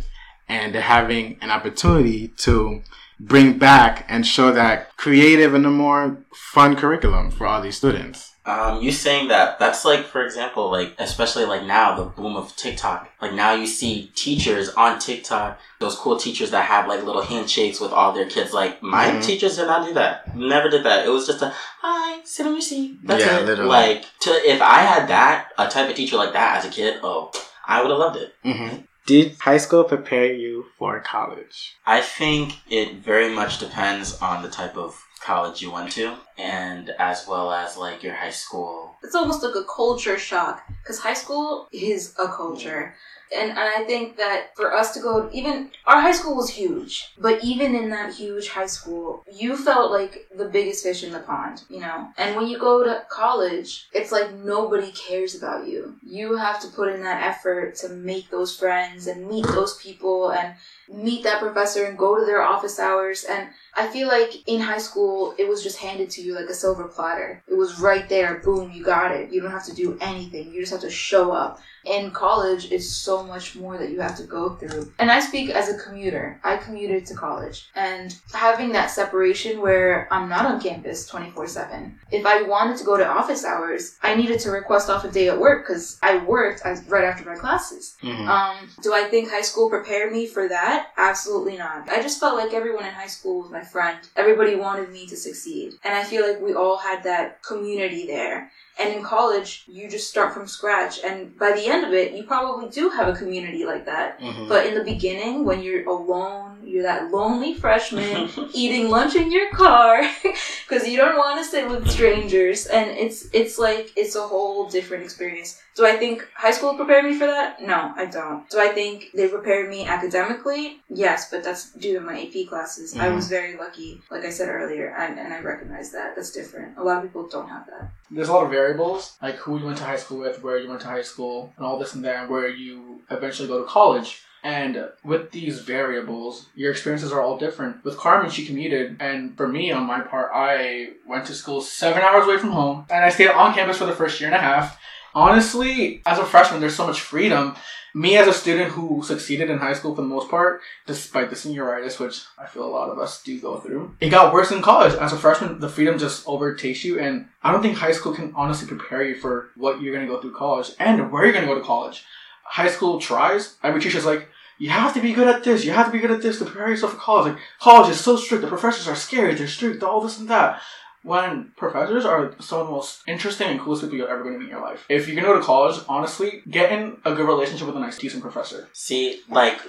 And 0.49 0.73
they're 0.73 0.82
having 0.82 1.38
an 1.41 1.50
opportunity 1.50 2.29
to 2.38 2.82
bring 3.20 3.59
back 3.59 4.05
and 4.09 4.26
show 4.26 4.53
that 4.53 4.97
creative 4.97 5.55
and 5.55 5.67
a 5.67 5.70
more 5.70 6.19
fun 6.32 6.76
curriculum 6.76 7.31
for 7.31 7.47
all 7.47 7.61
these 7.61 7.76
students. 7.76 8.35
Um, 8.47 8.81
you 8.81 8.93
saying 8.93 9.29
that 9.29 9.59
that's 9.59 9.85
like, 9.85 10.06
for 10.06 10.25
example, 10.25 10.70
like 10.70 10.94
especially 10.99 11.44
like 11.44 11.65
now 11.65 11.94
the 11.94 12.05
boom 12.05 12.35
of 12.35 12.56
TikTok. 12.56 13.11
Like 13.20 13.35
now 13.35 13.53
you 13.53 13.67
see 13.67 14.11
teachers 14.15 14.70
on 14.70 14.99
TikTok, 14.99 15.61
those 15.81 15.97
cool 15.97 16.17
teachers 16.17 16.50
that 16.53 16.65
have 16.65 16.88
like 16.88 17.03
little 17.05 17.20
handshakes 17.20 17.79
with 17.79 17.93
all 17.93 18.12
their 18.12 18.25
kids. 18.26 18.55
Like 18.55 18.82
my 18.82 19.09
Mhm. 19.11 19.23
teachers 19.23 19.56
did 19.56 19.67
not 19.67 19.87
do 19.87 19.93
that. 19.94 20.35
Never 20.35 20.71
did 20.71 20.82
that. 20.85 21.05
It 21.05 21.11
was 21.11 21.26
just 21.26 21.43
a 21.43 21.53
hi, 21.82 22.21
sit 22.25 22.47
on 22.47 22.53
your 22.53 22.62
seat. 22.62 23.00
That's 23.05 23.23
Yeah, 23.23 23.38
it. 23.41 23.44
literally. 23.44 23.69
Like 23.69 24.05
to 24.21 24.31
if 24.50 24.62
I 24.62 24.79
had 24.79 25.09
that 25.09 25.49
a 25.59 25.69
type 25.69 25.91
of 25.91 25.97
teacher 25.97 26.17
like 26.17 26.32
that 26.32 26.56
as 26.59 26.64
a 26.64 26.71
kid, 26.71 27.00
oh, 27.03 27.31
I 27.67 27.82
would 27.82 27.91
have 27.91 27.99
loved 27.99 28.17
it. 28.17 28.32
hmm 28.44 28.76
Did 29.09 29.39
high 29.41 29.57
school 29.57 29.85
prepare 29.85 30.31
you 30.35 30.67
for 30.79 31.01
college? 31.01 31.79
I 31.87 32.03
think 32.03 32.57
it 32.69 32.97
very 32.97 33.35
much 33.35 33.59
depends 33.59 34.21
on 34.21 34.43
the 34.43 34.51
type 34.51 34.77
of 34.77 35.03
college 35.23 35.63
you 35.63 35.71
went 35.71 35.93
to 35.93 36.19
and 36.38 36.90
as 36.99 37.26
well 37.26 37.52
as 37.52 37.76
like 37.76 38.02
your 38.02 38.14
high 38.14 38.31
school. 38.31 38.96
It's 39.02 39.14
almost 39.14 39.43
like 39.43 39.55
a 39.55 39.64
culture 39.64 40.19
shock 40.19 40.62
because 40.82 41.00
high 41.00 41.14
school 41.14 41.69
is 41.73 42.14
a 42.19 42.29
culture. 42.29 42.94
And, 43.31 43.50
and 43.50 43.58
i 43.58 43.85
think 43.85 44.17
that 44.17 44.56
for 44.56 44.73
us 44.73 44.94
to 44.94 45.00
go 45.00 45.29
even 45.35 45.70
our 45.85 46.00
high 46.00 46.12
school 46.12 46.35
was 46.35 46.49
huge 46.49 47.12
but 47.19 47.44
even 47.44 47.75
in 47.75 47.90
that 47.90 48.14
huge 48.14 48.49
high 48.49 48.64
school 48.64 49.23
you 49.31 49.55
felt 49.55 49.93
like 49.93 50.26
the 50.35 50.46
biggest 50.46 50.82
fish 50.82 51.05
in 51.05 51.12
the 51.12 51.19
pond 51.19 51.61
you 51.69 51.81
know? 51.81 52.08
And 52.17 52.37
when 52.37 52.46
you 52.46 52.58
go 52.58 52.82
to 52.82 53.05
college 53.11 53.87
it's 53.93 54.12
like 54.12 54.32
nobody 54.32 54.90
cares 54.93 55.35
about 55.35 55.67
you. 55.67 55.96
You 56.02 56.37
have 56.37 56.61
to 56.62 56.69
put 56.69 56.93
in 56.93 57.02
that 57.02 57.23
effort 57.23 57.75
to 57.76 57.90
make 57.90 58.31
those 58.31 58.56
friends 58.56 59.06
and 59.06 59.29
meet 59.29 59.46
those 59.49 59.76
people 59.76 60.31
and 60.32 60.55
meet 60.88 61.25
that 61.25 61.40
professor 61.40 61.85
and 61.85 61.99
go 61.99 62.19
to 62.19 62.25
their 62.25 62.43
office 62.43 62.79
hours. 62.79 63.25
And 63.25 63.49
I 63.75 63.88
feel 63.88 64.08
like 64.08 64.49
in 64.49 64.61
high 64.61 64.79
school, 64.79 65.35
it 65.38 65.49
was 65.49 65.62
just 65.62 65.79
handed 65.79 66.11
to 66.11 66.23
you 66.23 66.28
like 66.35 66.49
a 66.49 66.55
silver 66.55 66.89
platter. 66.89 67.43
It 67.47 67.55
was 67.55 67.81
right 67.81 68.09
there, 68.09 68.41
boom, 68.41 68.71
you 68.73 68.83
got 68.83 69.13
it. 69.13 69.33
You 69.33 69.41
don't 69.41 69.51
have 69.51 69.67
to 69.67 69.75
do 69.75 69.99
anything. 70.01 70.53
You 70.53 70.61
just 70.61 70.73
have 70.73 70.83
to 70.83 70.91
show 70.91 71.33
up. 71.33 71.61
In 71.88 72.11
college, 72.11 72.70
it's 72.70 72.88
so 72.88 73.23
much 73.23 73.56
more 73.56 73.79
that 73.79 73.90
you 73.90 74.00
have 74.00 74.17
to 74.19 74.25
go 74.25 74.50
through. 74.56 74.93
And 74.99 75.11
I 75.11 75.20
speak 75.20 75.50
as 75.50 75.69
a 75.70 75.79
commuter. 75.79 76.38
I 76.44 76.56
commuted 76.58 77.06
to 77.06 77.14
college. 77.14 77.69
And 77.75 78.14
having 78.35 78.73
that 78.73 78.90
separation 78.90 79.61
where 79.61 80.06
I'm 80.11 80.29
not 80.29 80.44
on 80.44 80.61
campus 80.61 81.06
24 81.06 81.46
7. 81.46 81.99
If 82.11 82.26
I 82.26 82.43
wanted 82.43 82.76
to 82.79 82.85
go 82.85 82.96
to 82.96 83.06
office 83.06 83.44
hours, 83.44 83.96
I 84.02 84.14
needed 84.14 84.40
to 84.40 84.50
request 84.50 84.90
off 84.90 85.05
a 85.05 85.11
day 85.11 85.29
at 85.29 85.38
work 85.40 85.67
because 85.67 85.99
I 86.02 86.19
worked 86.25 86.61
as, 86.64 86.85
right 86.88 87.05
after 87.05 87.25
my 87.25 87.37
classes. 87.37 87.96
Mhm. 88.02 88.29
Um, 88.29 88.69
do 88.82 88.93
I 88.93 89.05
think 89.05 89.31
high 89.31 89.43
school 89.43 89.70
prepared 89.70 90.12
me 90.12 90.26
for 90.26 90.46
that? 90.49 90.88
Absolutely 90.96 91.56
not. 91.56 91.88
I 91.90 92.02
just 92.02 92.20
felt 92.20 92.37
like 92.37 92.52
everyone 92.52 92.85
in 92.85 92.93
high 92.93 93.06
school 93.06 93.43
was 93.43 93.50
my 93.50 93.62
friend. 93.62 93.99
Everybody 94.17 94.56
wanted 94.56 94.90
me 94.93 95.06
to 95.06 95.17
succeed. 95.17 95.75
And 95.85 95.94
I 95.94 96.05
feel 96.05 96.26
like 96.26 96.40
we 96.40 96.55
all 96.55 96.76
had 96.76 97.02
that 97.05 97.43
community 97.43 98.06
there. 98.06 98.50
And 98.79 98.95
in 98.95 99.03
college, 99.03 99.65
you 99.67 99.91
just 99.91 100.09
start 100.09 100.33
from 100.33 100.47
scratch. 100.47 101.01
And 101.05 101.37
by 101.39 101.53
the 101.53 101.67
end 101.67 101.85
of 101.85 101.93
it, 101.93 102.13
you 102.13 102.23
probably 102.23 102.69
do 102.71 102.89
have 102.91 103.09
a 103.09 103.13
community 103.13 103.65
like 103.65 103.85
that. 103.87 104.21
Mhm. 104.21 104.49
But 104.49 104.67
in 104.67 104.75
the 104.75 104.85
beginning, 104.85 105.45
when 105.45 105.63
you're 105.63 105.85
alone, 105.89 106.48
you're 106.69 106.82
that 106.82 107.11
lonely 107.11 107.55
freshman 107.55 108.29
eating 108.55 108.91
lunch 108.91 109.15
in 109.17 109.32
your 109.32 109.50
car 109.53 110.03
because 110.69 110.87
you 110.87 110.97
don't 110.97 111.17
want 111.17 111.38
to 111.43 111.44
sit 111.50 111.69
with 111.69 111.88
strangers, 111.91 112.67
and 112.67 112.91
it's 112.91 113.29
it's 113.32 113.59
like 113.59 113.91
it's 113.97 114.17
a 114.17 114.26
whole 114.32 114.69
different 114.69 115.03
experience. 115.05 115.61
Do 115.76 115.87
I 115.87 115.97
think 115.97 116.26
high 116.35 116.50
school 116.50 116.75
prepared 116.75 117.05
me 117.05 117.15
for 117.19 117.26
that? 117.26 117.62
No, 117.62 117.93
I 117.97 118.06
don't. 118.06 118.49
Do 118.50 118.59
I 118.61 118.69
think 118.69 119.11
they 119.15 119.29
prepared 119.29 119.70
me 119.70 119.87
academically? 119.87 120.81
Yes, 120.91 121.31
but 121.31 121.44
that's 121.44 121.73
due 121.73 121.94
to 121.94 122.00
my 122.00 122.20
AP 122.23 122.47
classes. 122.49 122.97
I 122.97 123.06
Mhm. 123.09 123.14
was 123.14 123.29
very 123.29 123.56
lucky, 123.56 124.00
like 124.11 124.25
I 124.25 124.31
said 124.31 124.49
earlier, 124.49 124.94
and, 124.99 125.19
and 125.19 125.32
I 125.32 125.41
recognize 125.41 125.93
that. 125.93 126.17
That's 126.17 126.32
different. 126.32 126.76
A 126.79 126.82
lot 126.82 126.97
of 126.99 127.05
people 127.05 127.29
don't 127.29 127.49
have 127.49 127.67
that. 127.67 127.91
There's 128.11 128.29
a 128.29 128.32
lot 128.32 128.44
of 128.44 128.50
variables, 128.50 129.17
like 129.23 129.37
who 129.37 129.59
you 129.59 129.67
went 129.67 129.79
to 129.79 129.85
high 129.85 129.97
school 130.05 130.19
with, 130.19 130.43
where 130.43 130.59
you 130.59 130.69
went 130.69 130.81
to 130.82 130.88
high 130.88 131.03
school, 131.12 131.53
and 131.56 131.64
all 131.64 131.79
this 131.79 131.94
and 131.94 132.05
that, 132.05 132.17
and 132.23 132.31
where 132.31 132.49
you 132.49 133.00
eventually 133.11 133.47
go 133.49 133.59
to 133.61 133.67
college. 133.67 134.23
And 134.43 134.88
with 135.05 135.32
these 135.32 135.61
variables, 135.61 136.46
your 136.55 136.70
experiences 136.70 137.12
are 137.12 137.20
all 137.20 137.38
different. 137.38 137.85
With 137.85 137.96
Carmen, 137.96 138.31
she 138.31 138.46
commuted, 138.46 138.96
and 139.00 139.37
for 139.37 139.49
me, 139.49 139.73
on 139.73 139.87
my 139.87 140.00
part, 140.00 140.31
I 140.32 140.90
went 141.06 141.26
to 141.26 141.35
school 141.35 141.61
seven 141.61 142.02
hours 142.02 142.26
away 142.26 142.38
from 142.38 142.52
home, 142.52 142.87
and 142.90 143.05
I 143.05 143.08
stayed 143.08 143.29
on 143.29 143.55
campus 143.55 143.79
for 143.79 143.87
the 143.87 143.93
first 143.93 144.20
year 144.20 144.29
and 144.29 144.37
a 144.37 144.40
half. 144.40 144.79
Honestly, 145.14 146.02
as 146.06 146.19
a 146.19 146.25
freshman, 146.25 146.61
there's 146.61 146.76
so 146.76 146.87
much 146.87 147.00
freedom. 147.00 147.56
Me, 147.94 148.17
as 148.17 148.29
a 148.29 148.32
student 148.32 148.70
who 148.70 149.02
succeeded 149.02 149.50
in 149.50 149.58
high 149.58 149.73
school 149.73 149.94
for 149.94 150.02
the 150.02 150.06
most 150.06 150.31
part, 150.31 150.61
despite 150.87 151.31
the 151.31 151.37
senioritis, 151.37 151.99
which 151.99 152.20
I 152.38 152.46
feel 152.46 152.64
a 152.64 152.67
lot 152.67 152.90
of 152.90 152.99
us 152.99 153.23
do 153.23 153.40
go 153.40 153.56
through, 153.58 153.96
it 153.99 154.11
got 154.11 154.32
worse 154.32 154.52
in 154.52 154.62
college. 154.62 154.94
As 154.94 155.12
a 155.12 155.17
freshman, 155.17 155.58
the 155.58 155.69
freedom 155.69 155.99
just 155.99 156.29
overtakes 156.29 156.85
you, 156.85 157.00
and 157.00 157.26
I 157.43 157.50
don't 157.50 157.62
think 157.62 157.76
high 157.76 157.93
school 157.93 158.14
can 158.14 158.32
honestly 158.37 158.69
prepare 158.69 159.02
you 159.02 159.17
for 159.17 159.49
what 159.56 159.81
you're 159.81 159.94
going 159.94 160.06
to 160.06 160.12
go 160.12 160.20
through 160.20 160.37
college 160.37 160.70
and 160.79 161.11
where 161.11 161.25
you're 161.25 161.32
going 161.32 161.46
to 161.46 161.52
go 161.52 161.58
to 161.58 161.64
college. 161.64 162.05
High 162.49 162.69
school 162.69 163.00
tries. 163.00 163.56
Every 163.62 163.81
teacher's 163.81 164.06
like, 164.06 164.29
you 164.59 164.71
have 164.71 164.95
to 164.95 165.00
be 165.00 165.12
good 165.12 165.29
at 165.29 165.45
this. 165.45 165.65
You 165.65 165.73
have 165.73 165.87
to 165.87 165.93
be 165.93 166.00
good 166.00 166.11
at 166.11 166.23
this 166.23 166.39
to 166.39 166.45
prepare 166.45 166.69
yourself 166.69 166.93
for 166.93 166.99
college. 166.99 167.33
Like 167.33 167.43
college 167.61 167.91
is 167.91 168.00
so 168.00 168.17
strict. 168.17 168.43
The 168.43 168.49
professors 168.49 168.89
are 168.89 168.97
scary. 168.97 169.35
They're 169.35 169.47
strict. 169.47 169.83
All 169.83 170.00
this 170.00 170.19
and 170.19 170.29
that. 170.29 170.61
When 171.05 171.53
professors 171.56 172.05
are 172.05 172.35
some 172.41 172.61
of 172.61 172.67
the 172.67 172.73
most 172.73 173.03
interesting 173.06 173.49
and 173.49 173.61
coolest 173.61 173.83
people 173.83 173.97
you're 173.97 174.09
ever 174.09 174.25
going 174.25 174.35
to 174.35 174.41
meet 174.41 174.47
in 174.47 174.50
your 174.50 174.62
life. 174.62 174.85
If 174.89 175.06
you're 175.06 175.15
going 175.15 175.27
to 175.27 175.33
go 175.33 175.39
to 175.39 175.45
college, 175.45 175.81
honestly, 175.89 176.43
get 176.50 176.73
in 176.73 176.99
a 177.05 177.15
good 177.15 177.27
relationship 177.27 177.69
with 177.69 177.77
a 177.77 177.81
nice, 177.81 177.99
decent 177.99 178.23
professor. 178.23 178.69
See, 178.73 179.21
like 179.29 179.61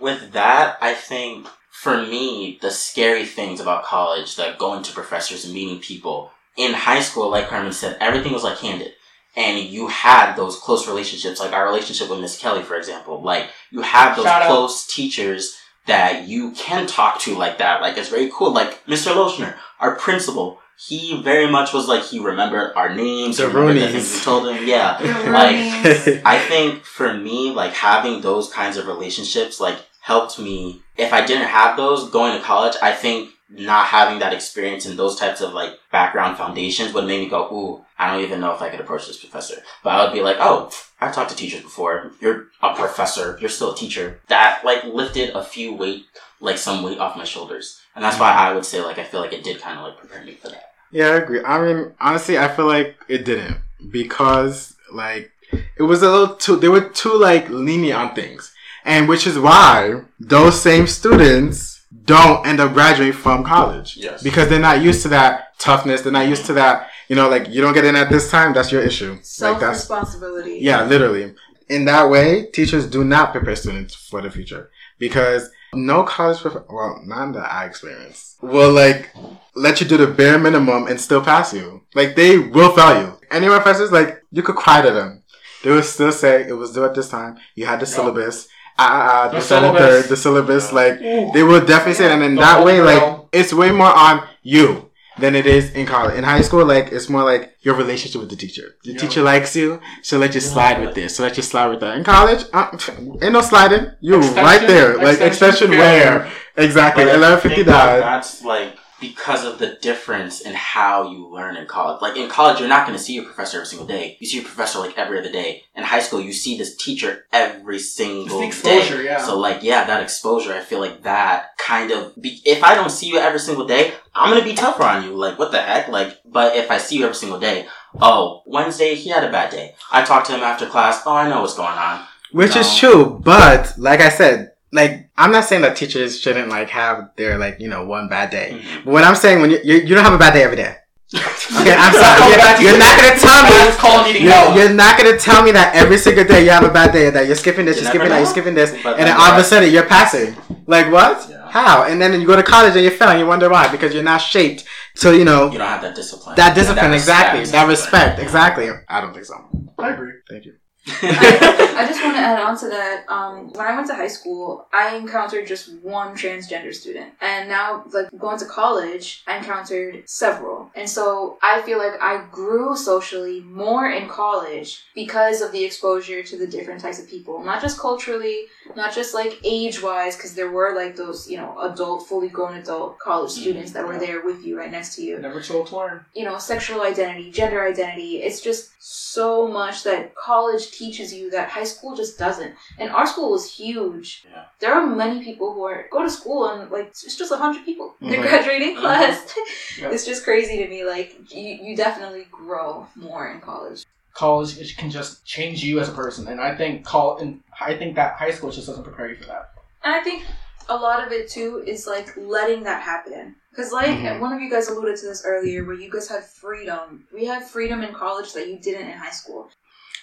with 0.00 0.32
that, 0.32 0.78
I 0.80 0.94
think 0.94 1.46
for 1.70 2.02
me, 2.02 2.58
the 2.62 2.70
scary 2.70 3.26
things 3.26 3.60
about 3.60 3.84
college, 3.84 4.36
that 4.36 4.58
going 4.58 4.82
to 4.82 4.92
professors 4.92 5.44
and 5.44 5.54
meeting 5.54 5.78
people 5.78 6.32
in 6.56 6.72
high 6.72 7.00
school, 7.00 7.30
like 7.30 7.48
Carmen 7.48 7.72
said, 7.72 7.96
everything 8.00 8.32
was 8.32 8.42
like 8.42 8.58
handed. 8.58 8.94
And 9.36 9.58
you 9.58 9.86
had 9.88 10.34
those 10.34 10.56
close 10.58 10.88
relationships, 10.88 11.38
like 11.38 11.52
our 11.52 11.64
relationship 11.64 12.10
with 12.10 12.20
Miss 12.20 12.38
Kelly, 12.38 12.62
for 12.62 12.76
example. 12.76 13.22
Like 13.22 13.50
you 13.70 13.82
have 13.82 14.16
those 14.16 14.24
Shout 14.24 14.42
out. 14.42 14.48
close 14.48 14.86
teachers 14.86 15.56
that 15.86 16.26
you 16.26 16.50
can 16.52 16.86
talk 16.86 17.20
to 17.20 17.34
like 17.36 17.58
that. 17.58 17.80
Like 17.80 17.96
it's 17.96 18.08
very 18.08 18.30
cool. 18.34 18.52
Like 18.52 18.84
Mr. 18.86 19.14
Lochner, 19.14 19.54
our 19.80 19.94
principal, 19.96 20.58
he 20.76 21.22
very 21.22 21.48
much 21.50 21.72
was 21.72 21.88
like 21.88 22.02
he 22.04 22.18
remembered 22.18 22.72
our 22.76 22.94
names, 22.94 23.36
The 23.36 23.48
he 23.48 23.54
remembered 23.54 23.76
the 23.82 23.86
Roonies. 23.86 23.92
things 23.92 24.14
we 24.14 24.20
told 24.20 24.48
him. 24.48 24.66
Yeah, 24.66 24.98
The 25.00 25.30
like 25.30 26.22
I 26.24 26.38
think 26.48 26.84
for 26.84 27.12
me, 27.14 27.52
like 27.52 27.72
having 27.74 28.20
those 28.20 28.52
kinds 28.52 28.76
of 28.76 28.86
relationships, 28.86 29.60
like 29.60 29.78
helped 30.00 30.38
me. 30.38 30.82
If 30.96 31.12
I 31.12 31.24
didn't 31.24 31.48
have 31.48 31.76
those 31.76 32.10
going 32.10 32.36
to 32.36 32.42
college, 32.44 32.74
I 32.82 32.92
think 32.92 33.30
not 33.50 33.86
having 33.86 34.18
that 34.18 34.34
experience 34.34 34.84
and 34.86 34.98
those 34.98 35.18
types 35.18 35.40
of 35.40 35.54
like 35.54 35.78
background 35.90 36.36
foundations 36.36 36.92
would 36.92 37.06
make 37.06 37.20
me 37.20 37.28
go, 37.28 37.48
ooh, 37.52 37.84
I 37.98 38.10
don't 38.10 38.24
even 38.24 38.40
know 38.40 38.52
if 38.52 38.60
I 38.60 38.68
could 38.68 38.80
approach 38.80 39.06
this 39.06 39.18
professor. 39.18 39.62
But 39.82 39.90
I 39.90 40.04
would 40.04 40.12
be 40.12 40.22
like, 40.22 40.36
oh, 40.38 40.70
I've 41.00 41.14
talked 41.14 41.30
to 41.30 41.36
teachers 41.36 41.62
before. 41.62 42.12
You're 42.20 42.48
a 42.62 42.74
professor. 42.74 43.38
You're 43.40 43.48
still 43.48 43.72
a 43.72 43.76
teacher. 43.76 44.20
That 44.28 44.62
like 44.64 44.84
lifted 44.84 45.30
a 45.30 45.42
few 45.42 45.74
weight, 45.74 46.04
like 46.40 46.58
some 46.58 46.82
weight 46.82 46.98
off 46.98 47.16
my 47.16 47.24
shoulders. 47.24 47.80
And 47.94 48.04
that's 48.04 48.18
why 48.18 48.32
I 48.32 48.52
would 48.52 48.64
say 48.64 48.82
like 48.82 48.98
I 48.98 49.04
feel 49.04 49.20
like 49.20 49.32
it 49.32 49.44
did 49.44 49.60
kind 49.60 49.78
of 49.78 49.84
like 49.84 49.98
prepare 49.98 50.24
me 50.24 50.34
for 50.34 50.48
that. 50.48 50.72
Yeah, 50.90 51.08
I 51.08 51.16
agree. 51.16 51.42
I 51.44 51.60
mean, 51.60 51.92
honestly, 52.00 52.38
I 52.38 52.48
feel 52.48 52.66
like 52.66 52.96
it 53.08 53.24
didn't 53.24 53.56
because 53.90 54.76
like 54.92 55.32
it 55.76 55.82
was 55.82 56.02
a 56.02 56.10
little 56.10 56.34
too. 56.36 56.56
They 56.56 56.68
were 56.68 56.88
too 56.88 57.14
like 57.14 57.48
lenient 57.48 57.98
on 57.98 58.14
things, 58.14 58.52
and 58.84 59.08
which 59.08 59.26
is 59.26 59.38
why 59.38 60.02
those 60.20 60.60
same 60.60 60.86
students 60.86 61.77
don't 62.08 62.46
end 62.46 62.58
up 62.60 62.72
graduating 62.72 63.12
from 63.12 63.44
college. 63.44 63.96
Yes. 63.96 64.22
because 64.22 64.48
they're 64.48 64.58
not 64.70 64.80
used 64.82 65.02
to 65.02 65.08
that 65.10 65.58
toughness. 65.58 66.00
They're 66.02 66.12
not 66.20 66.26
used 66.28 66.46
to 66.46 66.52
that. 66.54 66.88
You 67.08 67.16
know, 67.16 67.28
like 67.28 67.48
you 67.48 67.60
don't 67.62 67.74
get 67.74 67.84
in 67.84 67.96
at 67.96 68.10
this 68.10 68.30
time. 68.30 68.52
That's 68.54 68.72
your 68.72 68.82
issue. 68.82 69.12
Like 69.12 69.24
Self 69.24 69.60
that's 69.60 69.78
responsibility. 69.80 70.58
yeah, 70.60 70.84
literally. 70.84 71.34
In 71.68 71.84
that 71.84 72.08
way, 72.10 72.46
teachers 72.52 72.86
do 72.86 73.04
not 73.04 73.32
prepare 73.32 73.54
students 73.56 73.94
for 73.94 74.20
the 74.22 74.30
future 74.30 74.70
because 74.98 75.50
no 75.74 76.02
college, 76.02 76.40
prof- 76.40 76.64
well, 76.70 77.00
not 77.04 77.32
that 77.34 77.50
I 77.52 77.66
experienced, 77.66 78.36
will 78.42 78.72
like 78.72 79.14
let 79.54 79.80
you 79.80 79.86
do 79.86 79.98
the 79.98 80.06
bare 80.06 80.38
minimum 80.38 80.86
and 80.86 80.98
still 81.00 81.22
pass 81.22 81.52
you. 81.52 81.82
Like 81.94 82.16
they 82.16 82.38
will 82.38 82.74
fail 82.74 83.02
you. 83.02 83.18
Any 83.30 83.46
professors, 83.48 83.92
like 83.92 84.22
you 84.30 84.42
could 84.42 84.56
cry 84.56 84.80
to 84.80 84.90
them, 84.90 85.22
they 85.62 85.70
will 85.70 85.82
still 85.82 86.12
say 86.12 86.48
it 86.48 86.54
was 86.54 86.72
due 86.72 86.84
at 86.86 86.94
this 86.94 87.10
time. 87.10 87.36
You 87.54 87.66
had 87.66 87.80
the 87.80 87.86
syllabus. 87.86 88.48
Ah, 88.78 89.28
The 89.30 89.36
the 89.36 89.40
second, 89.42 89.76
syllabus. 89.76 90.08
the 90.08 90.16
syllabus. 90.16 90.72
Like 90.72 91.00
Ooh. 91.00 91.30
they 91.32 91.42
will 91.42 91.64
definitely 91.64 91.94
say 91.94 92.04
that, 92.08 92.14
and 92.14 92.22
in 92.22 92.34
The 92.36 92.40
that 92.42 92.56
whole 92.58 92.66
way, 92.66 92.80
like 92.80 93.02
world. 93.02 93.28
it's 93.32 93.52
way 93.52 93.70
more 93.72 93.94
on 93.94 94.22
you 94.42 94.84
than 95.18 95.34
it 95.34 95.46
is 95.46 95.72
in 95.72 95.84
college. 95.84 96.14
In 96.16 96.22
high 96.22 96.42
school, 96.42 96.64
like 96.64 96.92
it's 96.92 97.08
more 97.08 97.24
like 97.24 97.54
your 97.62 97.74
relationship 97.74 98.20
with 98.20 98.30
the 98.30 98.36
teacher. 98.36 98.76
The 98.84 98.92
Yeah. 98.92 98.98
teacher 98.98 99.22
likes 99.22 99.56
you, 99.56 99.80
she'll 100.02 100.20
let 100.20 100.32
you 100.34 100.40
slide 100.40 100.80
with 100.80 100.94
this, 100.94 101.16
she'll 101.16 101.26
let 101.26 101.36
you 101.36 101.42
slide 101.42 101.66
with 101.66 101.80
that. 101.80 101.96
In 101.96 102.04
college, 102.04 102.44
uh, 102.52 102.68
ain't 103.22 103.32
no 103.32 103.40
sliding. 103.40 103.90
You 104.00 104.18
Extension- 104.18 104.44
right 104.44 104.64
there, 104.68 104.88
like 104.96 105.20
extension 105.20 105.26
extension 105.26 105.70
where 105.70 106.28
exactly 106.56 107.04
But 107.04 107.14
eleven 107.16 107.40
fifty 107.40 107.56
think 107.56 107.66
that 107.66 107.90
nine. 107.92 108.00
That's 108.00 108.44
like 108.44 108.76
because 109.00 109.44
of 109.44 109.58
the 109.58 109.78
difference 109.80 110.40
in 110.40 110.54
how 110.54 111.10
you 111.10 111.28
learn 111.28 111.56
in 111.56 111.66
college. 111.66 112.00
Like 112.02 112.16
in 112.16 112.28
college, 112.28 112.58
you're 112.58 112.68
not 112.68 112.86
going 112.86 112.98
to 112.98 113.02
see 113.02 113.14
your 113.14 113.24
professor 113.24 113.58
every 113.58 113.66
single 113.66 113.86
day. 113.86 114.16
You 114.20 114.26
see 114.26 114.38
your 114.38 114.46
professor 114.46 114.78
like 114.78 114.96
every 114.98 115.18
other 115.18 115.30
day. 115.30 115.62
In 115.74 115.84
high 115.84 116.00
school, 116.00 116.20
you 116.20 116.32
see 116.32 116.58
this 116.58 116.76
teacher 116.76 117.26
every 117.32 117.78
single 117.78 118.42
exposure, 118.42 118.98
day. 118.98 119.04
yeah. 119.04 119.22
So 119.24 119.38
like, 119.38 119.62
yeah, 119.62 119.84
that 119.84 120.02
exposure. 120.02 120.52
I 120.52 120.60
feel 120.60 120.80
like 120.80 121.02
that 121.02 121.56
kind 121.58 121.90
of. 121.90 122.20
Be- 122.20 122.42
if 122.44 122.64
I 122.64 122.74
don't 122.74 122.90
see 122.90 123.06
you 123.08 123.18
every 123.18 123.40
single 123.40 123.66
day, 123.66 123.94
I'm 124.14 124.32
gonna 124.32 124.44
be 124.44 124.54
tougher 124.54 124.82
on 124.82 125.04
you. 125.04 125.14
Like, 125.14 125.38
what 125.38 125.52
the 125.52 125.60
heck? 125.60 125.88
Like, 125.88 126.18
but 126.24 126.56
if 126.56 126.70
I 126.70 126.78
see 126.78 126.98
you 126.98 127.04
every 127.04 127.14
single 127.16 127.38
day, 127.38 127.66
oh, 128.00 128.42
Wednesday, 128.46 128.94
he 128.94 129.10
had 129.10 129.24
a 129.24 129.30
bad 129.30 129.50
day. 129.50 129.74
I 129.92 130.04
talked 130.04 130.26
to 130.26 130.34
him 130.34 130.42
after 130.42 130.66
class. 130.66 131.02
Oh, 131.06 131.14
I 131.14 131.28
know 131.28 131.42
what's 131.42 131.54
going 131.54 131.68
on. 131.68 132.04
Which 132.32 132.56
is 132.56 132.76
true, 132.76 133.18
but 133.24 133.74
like 133.78 134.00
I 134.00 134.10
said, 134.10 134.52
like 134.72 135.07
I'm 135.18 135.32
not 135.32 135.44
saying 135.44 135.62
that 135.62 135.76
teachers 135.76 136.20
shouldn't 136.20 136.48
like 136.48 136.70
have 136.70 137.10
their 137.16 137.36
like 137.38 137.60
you 137.60 137.68
know 137.68 137.84
one 137.84 138.08
bad 138.08 138.30
day. 138.30 138.48
Mhm. 138.62 138.84
But 138.84 138.92
what 138.94 139.04
I'm 139.04 139.16
saying 139.16 139.40
when 139.42 139.50
you 139.50 139.58
you, 139.64 139.74
you 139.86 139.94
don't 139.94 140.04
have 140.04 140.14
a 140.14 140.18
bad 140.26 140.32
day 140.32 140.42
every 140.44 140.56
day. 140.56 140.76
Okay, 141.14 141.74
I'm 141.74 141.94
sorry. 141.94 142.20
You're, 142.60 142.70
you're 142.70 142.78
not 142.78 142.94
gonna 143.00 143.18
tell 143.18 143.42
me. 143.44 143.50
It's 143.66 143.76
called 143.78 144.06
needing 144.06 144.24
You're, 144.24 144.48
you're 144.56 144.74
not 144.74 144.98
gonna 144.98 145.16
tell 145.18 145.42
me 145.42 145.52
that 145.52 145.74
every 145.74 145.96
single 145.96 146.24
day 146.24 146.44
you 146.44 146.50
have 146.50 146.64
a 146.64 146.70
bad 146.70 146.92
day, 146.92 147.08
that 147.08 147.26
you're 147.26 147.34
skipping 147.34 147.64
this, 147.64 147.78
You 147.80 147.84
you're 147.84 148.04
never 148.08 148.26
skipping 148.26 148.54
that, 148.54 148.68
you're 148.68 148.74
skipping 148.74 148.82
this, 148.82 148.82
But 148.84 148.98
and 148.98 149.06
then 149.08 149.16
then 149.16 149.20
all 149.20 149.32
of 149.32 149.38
a 149.38 149.44
sudden 149.44 149.72
you're 149.72 149.86
passing. 149.86 150.36
Like 150.66 150.92
what? 150.92 151.26
Yeah. 151.30 151.48
How? 151.50 151.84
And 151.84 151.96
then 152.00 152.20
you 152.20 152.26
go 152.26 152.36
to 152.36 152.42
college 152.42 152.76
and 152.76 152.84
you 152.84 152.90
fail 152.90 153.08
and 153.08 153.18
you 153.18 153.26
wonder 153.26 153.48
why 153.48 153.72
because 153.72 153.94
you're 153.94 154.02
not 154.02 154.18
shaped 154.18 154.64
to 154.96 155.16
you 155.16 155.24
know 155.24 155.50
You 155.50 155.56
don't 155.56 155.66
have 155.66 155.80
that 155.80 155.96
discipline. 155.96 156.36
that 156.36 156.54
discipline 156.54 156.92
exactly, 156.92 157.40
respect. 157.40 157.52
that 157.58 157.68
respect 157.68 158.18
exactly. 158.20 158.68
I 158.86 159.00
don't 159.00 159.14
think 159.14 159.24
so. 159.24 159.36
I 159.78 159.94
agree. 159.94 160.12
Thank 160.28 160.44
you. 160.44 160.54
I 161.02 161.84
just 161.88 162.02
want 162.02 162.16
to 162.16 162.20
add 162.22 162.40
on 162.40 162.58
to 162.58 162.68
that. 162.68 163.04
Um, 163.08 163.52
when 163.52 163.66
I 163.66 163.74
went 163.74 163.86
to 163.88 163.94
high 163.94 164.08
school, 164.08 164.66
I 164.72 164.96
encountered 164.96 165.46
just 165.46 165.74
one 165.82 166.14
transgender 166.16 166.74
student, 166.74 167.12
and 167.20 167.48
now, 167.48 167.84
like 167.92 168.08
going 168.18 168.38
to 168.38 168.44
college, 168.46 169.22
I 169.26 169.36
encountered 169.38 170.08
several. 170.08 170.70
And 170.74 170.88
so 170.88 171.38
I 171.42 171.62
feel 171.62 171.78
like 171.78 172.00
I 172.00 172.24
grew 172.30 172.76
socially 172.76 173.40
more 173.40 173.88
in 173.90 174.08
college 174.08 174.84
because 174.94 175.40
of 175.40 175.52
the 175.52 175.64
exposure 175.64 176.22
to 176.22 176.36
the 176.36 176.46
different 176.46 176.80
types 176.80 176.98
of 177.00 177.08
people, 177.08 177.42
not 177.44 177.60
just 177.62 177.78
culturally, 177.78 178.44
not 178.76 178.94
just 178.94 179.14
like 179.14 179.38
age 179.44 179.82
wise, 179.82 180.16
because 180.16 180.34
there 180.34 180.50
were 180.50 180.74
like 180.74 180.96
those, 180.96 181.30
you 181.30 181.36
know, 181.36 181.58
adult, 181.60 182.06
fully 182.08 182.28
grown 182.28 182.54
adult 182.54 182.98
college 182.98 183.30
students 183.30 183.72
that 183.72 183.86
were 183.86 183.98
there 183.98 184.24
with 184.24 184.44
you, 184.44 184.58
right 184.58 184.70
next 184.70 184.94
to 184.96 185.02
you 185.02 185.18
Never 185.18 185.40
told 185.40 185.68
to 185.68 185.76
learn. 185.76 186.04
you 186.14 186.24
know, 186.24 186.38
sexual 186.38 186.82
identity, 186.82 187.30
gender 187.30 187.62
identity. 187.66 188.18
It's 188.22 188.40
just 188.40 188.70
so 188.80 189.48
much 189.48 189.84
that 189.84 190.14
college 190.14 190.70
teaches 190.78 191.12
you 191.12 191.30
that 191.30 191.48
high 191.48 191.64
school 191.64 191.96
just 191.96 192.18
doesn't. 192.18 192.54
And 192.78 192.90
our 192.90 193.06
school 193.06 193.30
was 193.32 193.50
huge. 193.52 194.24
Yeah. 194.30 194.44
There 194.60 194.72
are 194.72 194.86
many 194.86 195.22
people 195.24 195.52
who 195.54 195.62
are 195.64 195.86
go 195.90 196.02
to 196.02 196.10
school 196.10 196.48
and 196.50 196.70
like 196.70 196.88
it's 196.88 197.16
just 197.16 197.32
a 197.32 197.36
hundred 197.36 197.64
people 197.64 197.94
in 198.00 198.08
their 198.10 198.20
Mhm. 198.20 198.28
graduating 198.28 198.76
Mhm. 198.76 198.80
class. 198.80 199.34
Yeah. 199.80 199.90
It's 199.92 200.04
just 200.06 200.24
crazy 200.24 200.56
to 200.62 200.68
me. 200.68 200.84
Like 200.84 201.08
you, 201.32 201.48
you 201.66 201.76
definitely 201.76 202.26
grow 202.30 202.86
more 202.96 203.30
in 203.32 203.40
college. 203.40 203.82
College 204.14 204.58
it 204.58 204.76
can 204.76 204.90
just 204.90 205.24
change 205.24 205.62
you 205.62 205.78
as 205.80 205.88
a 205.88 205.92
person, 205.92 206.26
and 206.28 206.40
I 206.40 206.56
think 206.56 206.84
call 206.84 207.18
and 207.18 207.40
I 207.60 207.74
think 207.76 207.94
that 207.96 208.14
high 208.14 208.32
school 208.32 208.50
just 208.50 208.66
doesn't 208.66 208.82
prepare 208.84 209.08
you 209.10 209.16
for 209.16 209.26
that. 209.26 209.50
And 209.84 209.94
I 209.94 210.00
think 210.00 210.24
a 210.68 210.76
lot 210.76 211.04
of 211.04 211.12
it 211.12 211.28
too 211.30 211.62
is 211.66 211.86
like 211.86 212.08
letting 212.16 212.62
that 212.64 212.82
happen. 212.82 213.36
Because 213.50 213.72
like 213.72 213.90
Mhm. 213.98 214.20
one 214.20 214.32
of 214.32 214.40
you 214.40 214.50
guys 214.50 214.68
alluded 214.68 214.96
to 215.00 215.06
this 215.06 215.22
earlier, 215.24 215.64
where 215.64 215.74
you 215.76 215.90
guys 215.90 216.08
had 216.08 216.24
freedom. 216.24 217.06
We 217.12 217.24
had 217.24 217.42
freedom 217.54 217.82
in 217.82 217.92
college 217.94 218.32
that 218.34 218.48
you 218.48 218.58
didn't 218.58 218.88
in 218.88 218.98
high 218.98 219.16
school. 219.20 219.50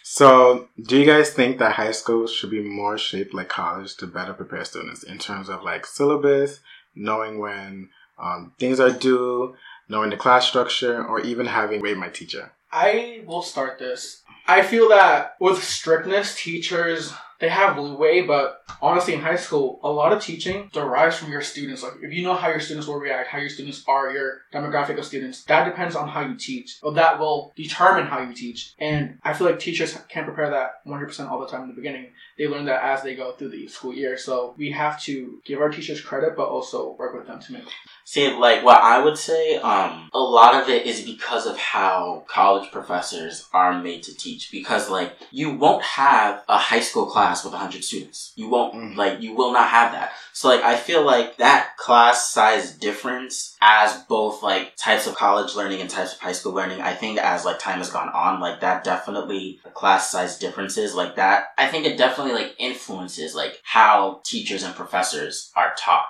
So, 0.08 0.68
do 0.80 1.00
you 1.00 1.04
guys 1.04 1.32
think 1.32 1.58
that 1.58 1.72
high 1.72 1.92
school 1.92 2.28
should 2.28 2.52
be 2.52 2.62
more 2.62 2.96
shaped 2.96 3.34
like 3.34 3.50
college 3.50 3.96
to 3.96 4.06
better 4.06 4.34
prepare 4.34 4.64
students 4.64 5.02
in 5.02 5.18
terms 5.18 5.50
of 5.50 5.64
like 5.64 5.88
syllabus, 5.88 6.60
knowing 6.94 7.40
when 7.40 7.90
um, 8.20 8.54
things 8.60 8.80
are 8.80 8.92
due, 8.92 9.56
knowing 9.90 10.12
the 10.12 10.16
class 10.16 10.48
structure, 10.48 11.04
or 11.04 11.22
even 11.22 11.48
having 11.48 11.82
rate 11.82 11.98
my 11.98 12.10
teacher? 12.10 12.52
I 12.72 13.24
will 13.26 13.42
start 13.42 13.80
this. 13.80 14.22
I 14.46 14.62
feel 14.62 14.90
that 14.90 15.38
with 15.40 15.64
strictness, 15.64 16.36
teachers 16.36 17.12
they 17.40 17.50
have 17.50 17.78
leeway, 17.78 18.22
but 18.22 18.64
honestly, 18.82 19.14
in 19.14 19.22
high 19.22 19.36
school, 19.36 19.80
a 19.84 19.90
lot 19.90 20.14
of 20.14 20.22
teaching 20.22 20.70
derives 20.74 21.18
from 21.18 21.32
your 21.32 21.42
students. 21.42 21.84
Like, 21.84 21.94
if 22.02 22.14
you 22.14 22.24
know 22.24 22.36
how 22.36 22.50
your 22.50 22.60
students 22.60 22.88
will 22.88 23.00
react, 23.00 23.30
how 23.30 23.40
your 23.40 23.50
students 23.50 23.84
are, 23.88 24.12
your 24.12 24.42
demographic 24.54 24.98
of 24.98 25.06
students, 25.06 25.44
that 25.46 25.66
depends 25.66 25.96
on 25.96 26.08
how 26.08 26.22
you 26.22 26.36
teach. 26.36 26.80
Well, 26.82 26.94
that 26.94 27.20
will 27.20 27.54
determine 27.56 28.08
how 28.08 28.22
you 28.22 28.34
teach. 28.34 28.74
And 28.80 29.20
I 29.24 29.34
feel 29.34 29.48
like 29.48 29.60
teachers 29.60 29.98
can't 30.10 30.26
prepare 30.26 30.50
that 30.50 30.86
100% 30.88 31.30
all 31.30 31.40
the 31.40 31.48
time 31.48 31.64
in 31.64 31.70
the 31.70 31.76
beginning. 31.76 32.08
They 32.38 32.48
learn 32.48 32.66
that 32.66 32.84
as 32.84 33.04
they 33.04 33.16
go 33.16 33.34
through 33.34 33.50
the 33.50 33.68
school 33.68 33.94
year. 33.94 34.18
So 34.18 34.56
we 34.58 34.72
have 34.72 35.02
to 35.04 35.42
give 35.46 35.60
our 35.60 35.70
teachers 35.70 36.02
credit, 36.02 36.36
but 36.36 36.48
also 36.48 36.96
work 36.98 37.14
with 37.14 37.28
them 37.28 37.40
to 37.42 37.54
make. 37.54 37.64
See, 38.08 38.32
like 38.32 38.64
what 38.64 38.82
I 38.82 39.04
would 39.04 39.18
say, 39.18 39.56
um, 39.58 40.12
a 40.14 40.20
lot 40.20 40.54
of 40.62 40.70
it 40.70 40.86
is 40.86 41.02
because 41.02 41.48
of 41.48 41.58
how 41.58 42.24
college 42.28 42.72
professors 42.72 43.50
are 43.52 43.82
made 43.82 44.04
to 44.04 44.16
teach. 44.16 44.52
Because 44.52 44.92
like 44.92 45.18
you 45.32 45.52
won't 45.56 45.82
have 45.84 46.44
a 46.48 46.58
high 46.60 46.82
school 46.82 47.08
class 47.08 47.44
with 47.44 47.54
hundred 47.56 47.84
students. 47.84 48.32
You 48.36 48.48
won't 48.48 48.76
Mm. 48.76 48.96
like 48.96 49.22
you 49.22 49.34
will 49.34 49.52
not 49.52 49.70
have 49.70 49.92
that. 49.94 50.12
So 50.34 50.50
like 50.50 50.62
I 50.62 50.76
feel 50.76 51.04
like 51.04 51.38
that 51.38 51.78
class 51.78 52.30
size 52.30 52.76
difference 52.78 53.58
as 53.60 54.04
both 54.04 54.44
like 54.44 54.76
types 54.76 55.08
of 55.08 55.16
college 55.16 55.56
learning 55.56 55.82
and 55.82 55.90
types 55.90 56.14
of 56.14 56.20
high 56.20 56.34
school 56.34 56.54
learning, 56.54 56.82
I 56.82 56.94
think 56.94 57.18
as 57.18 57.44
like 57.44 57.58
time 57.58 57.80
has 57.80 57.90
gone 57.90 58.10
on, 58.10 58.40
like 58.40 58.60
that 58.62 58.84
definitely 58.84 59.60
class 59.74 60.12
size 60.12 60.38
differences 60.38 60.94
like 60.94 61.16
that. 61.16 61.46
I 61.58 61.68
think 61.68 61.88
it 61.88 61.98
definitely 61.98 62.34
like 62.34 62.54
influences 62.60 63.34
like 63.34 63.60
how 63.64 64.22
teachers 64.24 64.62
and 64.62 64.76
professors 64.76 65.52
are 65.56 65.74
taught. 65.76 66.06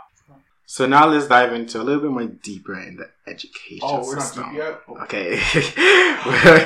So 0.67 0.86
now 0.88 1.07
let's 1.07 1.27
dive 1.27 1.53
into 1.53 1.79
a 1.79 1.84
little 1.84 2.01
bit 2.01 2.12
more 2.12 2.25
deeper 2.25 2.79
in 2.79 2.95
the 2.98 3.10
education 3.27 3.79
Oh, 3.84 4.05
we're 4.05 4.15
not 4.15 4.24
system. 4.24 4.50
deep 4.50 4.57
yet? 4.57 4.81
Okay. 5.03 5.39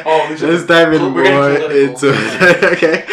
Oh, 0.05 0.37
let's 0.41 0.65
dive 0.65 0.93
in 0.93 1.01
more 1.01 1.25
into 1.25 2.11
it. 2.13 2.63
okay. 2.73 3.05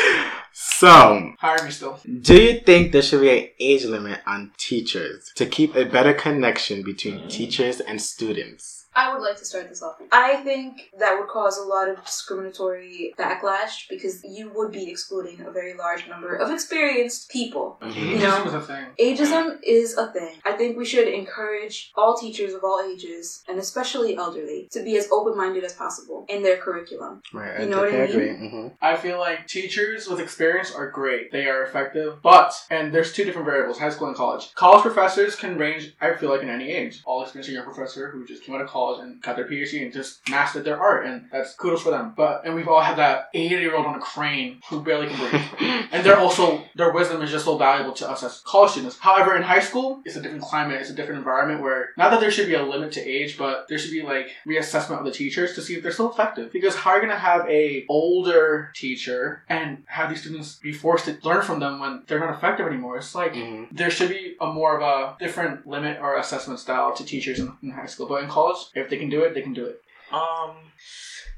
So, 0.52 1.32
Hire 1.38 1.64
me 1.64 1.70
still. 1.70 1.98
do 2.20 2.40
you 2.40 2.60
think 2.60 2.92
there 2.92 3.02
should 3.02 3.20
be 3.22 3.30
an 3.30 3.48
age 3.58 3.84
limit 3.84 4.20
on 4.26 4.52
teachers 4.58 5.32
to 5.34 5.46
keep 5.46 5.74
a 5.74 5.84
better 5.84 6.12
connection 6.14 6.82
between 6.82 7.18
Mm. 7.20 7.30
teachers 7.30 7.80
and 7.80 8.00
students? 8.00 8.75
I 8.96 9.12
would 9.12 9.22
like 9.22 9.36
to 9.36 9.44
start 9.44 9.68
this 9.68 9.82
off. 9.82 9.96
I 10.10 10.36
think 10.36 10.90
that 10.98 11.18
would 11.18 11.28
cause 11.28 11.58
a 11.58 11.62
lot 11.62 11.88
of 11.90 12.02
discriminatory 12.04 13.12
backlash 13.18 13.88
because 13.90 14.24
you 14.24 14.50
would 14.54 14.72
be 14.72 14.90
excluding 14.90 15.40
a 15.42 15.50
very 15.50 15.74
large 15.74 16.08
number 16.08 16.34
of 16.36 16.50
experienced 16.50 17.30
people. 17.30 17.78
Mhm. 17.82 18.20
know- 18.20 18.26
Ageism 18.30 18.44
was 18.44 18.54
a 18.54 18.60
thing. 18.62 18.86
Ageism 18.98 19.58
is 19.62 19.96
a 19.98 20.06
thing. 20.12 20.36
I 20.44 20.52
think 20.52 20.76
we 20.78 20.84
should 20.84 21.08
encourage 21.08 21.92
all 21.94 22.16
teachers 22.16 22.54
of 22.54 22.64
all 22.64 22.80
ages, 22.90 23.42
and 23.48 23.58
especially 23.58 24.16
elderly, 24.16 24.68
to 24.72 24.82
be 24.82 24.96
as 24.96 25.08
open 25.12 25.36
minded 25.36 25.62
as 25.64 25.74
possible 25.74 26.24
in 26.28 26.42
their 26.42 26.56
curriculum. 26.56 27.20
Right. 27.34 27.60
You 27.60 27.66
know 27.66 27.80
what 27.80 27.92
I 27.92 27.96
agree. 28.08 28.30
mean? 28.32 28.50
hmm 28.50 28.66
I 28.80 28.96
feel 28.96 29.18
like 29.18 29.46
teachers 29.46 30.08
with 30.08 30.20
experience 30.20 30.74
are 30.74 30.90
great. 30.90 31.32
They 31.32 31.46
are 31.48 31.62
effective. 31.64 32.22
But, 32.22 32.54
and 32.70 32.94
there's 32.94 33.12
two 33.12 33.24
different 33.24 33.46
variables, 33.46 33.78
high 33.78 33.90
school 33.90 34.08
and 34.08 34.16
college. 34.16 34.54
College 34.54 34.82
professors 34.82 35.36
can 35.36 35.58
range, 35.58 35.94
I 36.00 36.14
feel 36.14 36.30
like, 36.30 36.42
in 36.42 36.48
any 36.48 36.70
age. 36.72 37.02
All 37.04 37.22
experienced 37.22 37.50
young 37.50 37.64
professor 37.64 38.10
who 38.10 38.24
just 38.24 38.42
came 38.42 38.54
out 38.54 38.60
of 38.62 38.68
college 38.68 38.85
and 38.94 39.20
got 39.22 39.36
their 39.36 39.46
PhD 39.46 39.82
and 39.82 39.92
just 39.92 40.28
mastered 40.28 40.64
their 40.64 40.80
art, 40.80 41.06
and 41.06 41.26
that's 41.30 41.54
kudos 41.54 41.82
for 41.82 41.90
them. 41.90 42.14
But, 42.16 42.42
and 42.44 42.54
we've 42.54 42.68
all 42.68 42.80
had 42.80 42.96
that 42.98 43.28
80 43.34 43.54
year 43.56 43.76
old 43.76 43.86
on 43.86 43.96
a 43.96 44.00
crane 44.00 44.60
who 44.68 44.82
barely 44.82 45.08
can 45.08 45.18
breathe. 45.18 45.42
And 45.92 46.04
they're 46.04 46.18
also, 46.18 46.62
their 46.74 46.92
wisdom 46.92 47.22
is 47.22 47.30
just 47.30 47.44
so 47.44 47.56
valuable 47.56 47.92
to 47.94 48.10
us 48.10 48.22
as 48.22 48.40
college 48.40 48.72
students. 48.72 48.98
However, 48.98 49.36
in 49.36 49.42
high 49.42 49.60
school, 49.60 50.02
it's 50.04 50.16
a 50.16 50.20
different 50.20 50.42
climate, 50.42 50.80
it's 50.80 50.90
a 50.90 50.94
different 50.94 51.18
environment 51.18 51.62
where, 51.62 51.90
not 51.96 52.10
that 52.10 52.20
there 52.20 52.30
should 52.30 52.48
be 52.48 52.54
a 52.54 52.62
limit 52.62 52.92
to 52.92 53.00
age, 53.00 53.38
but 53.38 53.66
there 53.68 53.78
should 53.78 53.92
be 53.92 54.02
like 54.02 54.28
reassessment 54.46 54.98
of 54.98 55.04
the 55.04 55.12
teachers 55.12 55.54
to 55.54 55.62
see 55.62 55.74
if 55.74 55.82
they're 55.82 55.92
still 55.92 56.10
effective. 56.10 56.52
Because 56.52 56.74
how 56.74 56.90
are 56.90 56.96
you 56.96 57.02
going 57.02 57.14
to 57.14 57.18
have 57.18 57.48
a 57.48 57.86
older 57.88 58.72
teacher 58.74 59.42
and 59.48 59.84
have 59.86 60.10
these 60.10 60.20
students 60.20 60.56
be 60.56 60.72
forced 60.72 61.06
to 61.06 61.16
learn 61.22 61.42
from 61.42 61.60
them 61.60 61.78
when 61.78 62.02
they're 62.06 62.20
not 62.20 62.34
effective 62.34 62.66
anymore? 62.66 62.96
It's 62.98 63.14
like, 63.14 63.34
hmm 63.34 63.64
there 63.72 63.90
should 63.90 64.08
be 64.08 64.36
a 64.40 64.46
more 64.46 64.78
of 64.78 64.82
a 64.82 65.16
different 65.18 65.66
limit 65.66 65.98
or 66.00 66.16
assessment 66.16 66.58
style 66.58 66.94
to 66.94 67.04
teachers 67.04 67.38
in, 67.38 67.52
in 67.62 67.70
high 67.70 67.86
school. 67.86 68.06
But 68.06 68.22
in 68.22 68.28
college, 68.28 68.58
if 68.76 68.90
they 68.90 68.98
can 68.98 69.10
do 69.10 69.22
it, 69.24 69.34
they 69.34 69.42
can 69.42 69.54
do 69.54 69.66
it. 69.66 69.80
Um, 70.12 70.56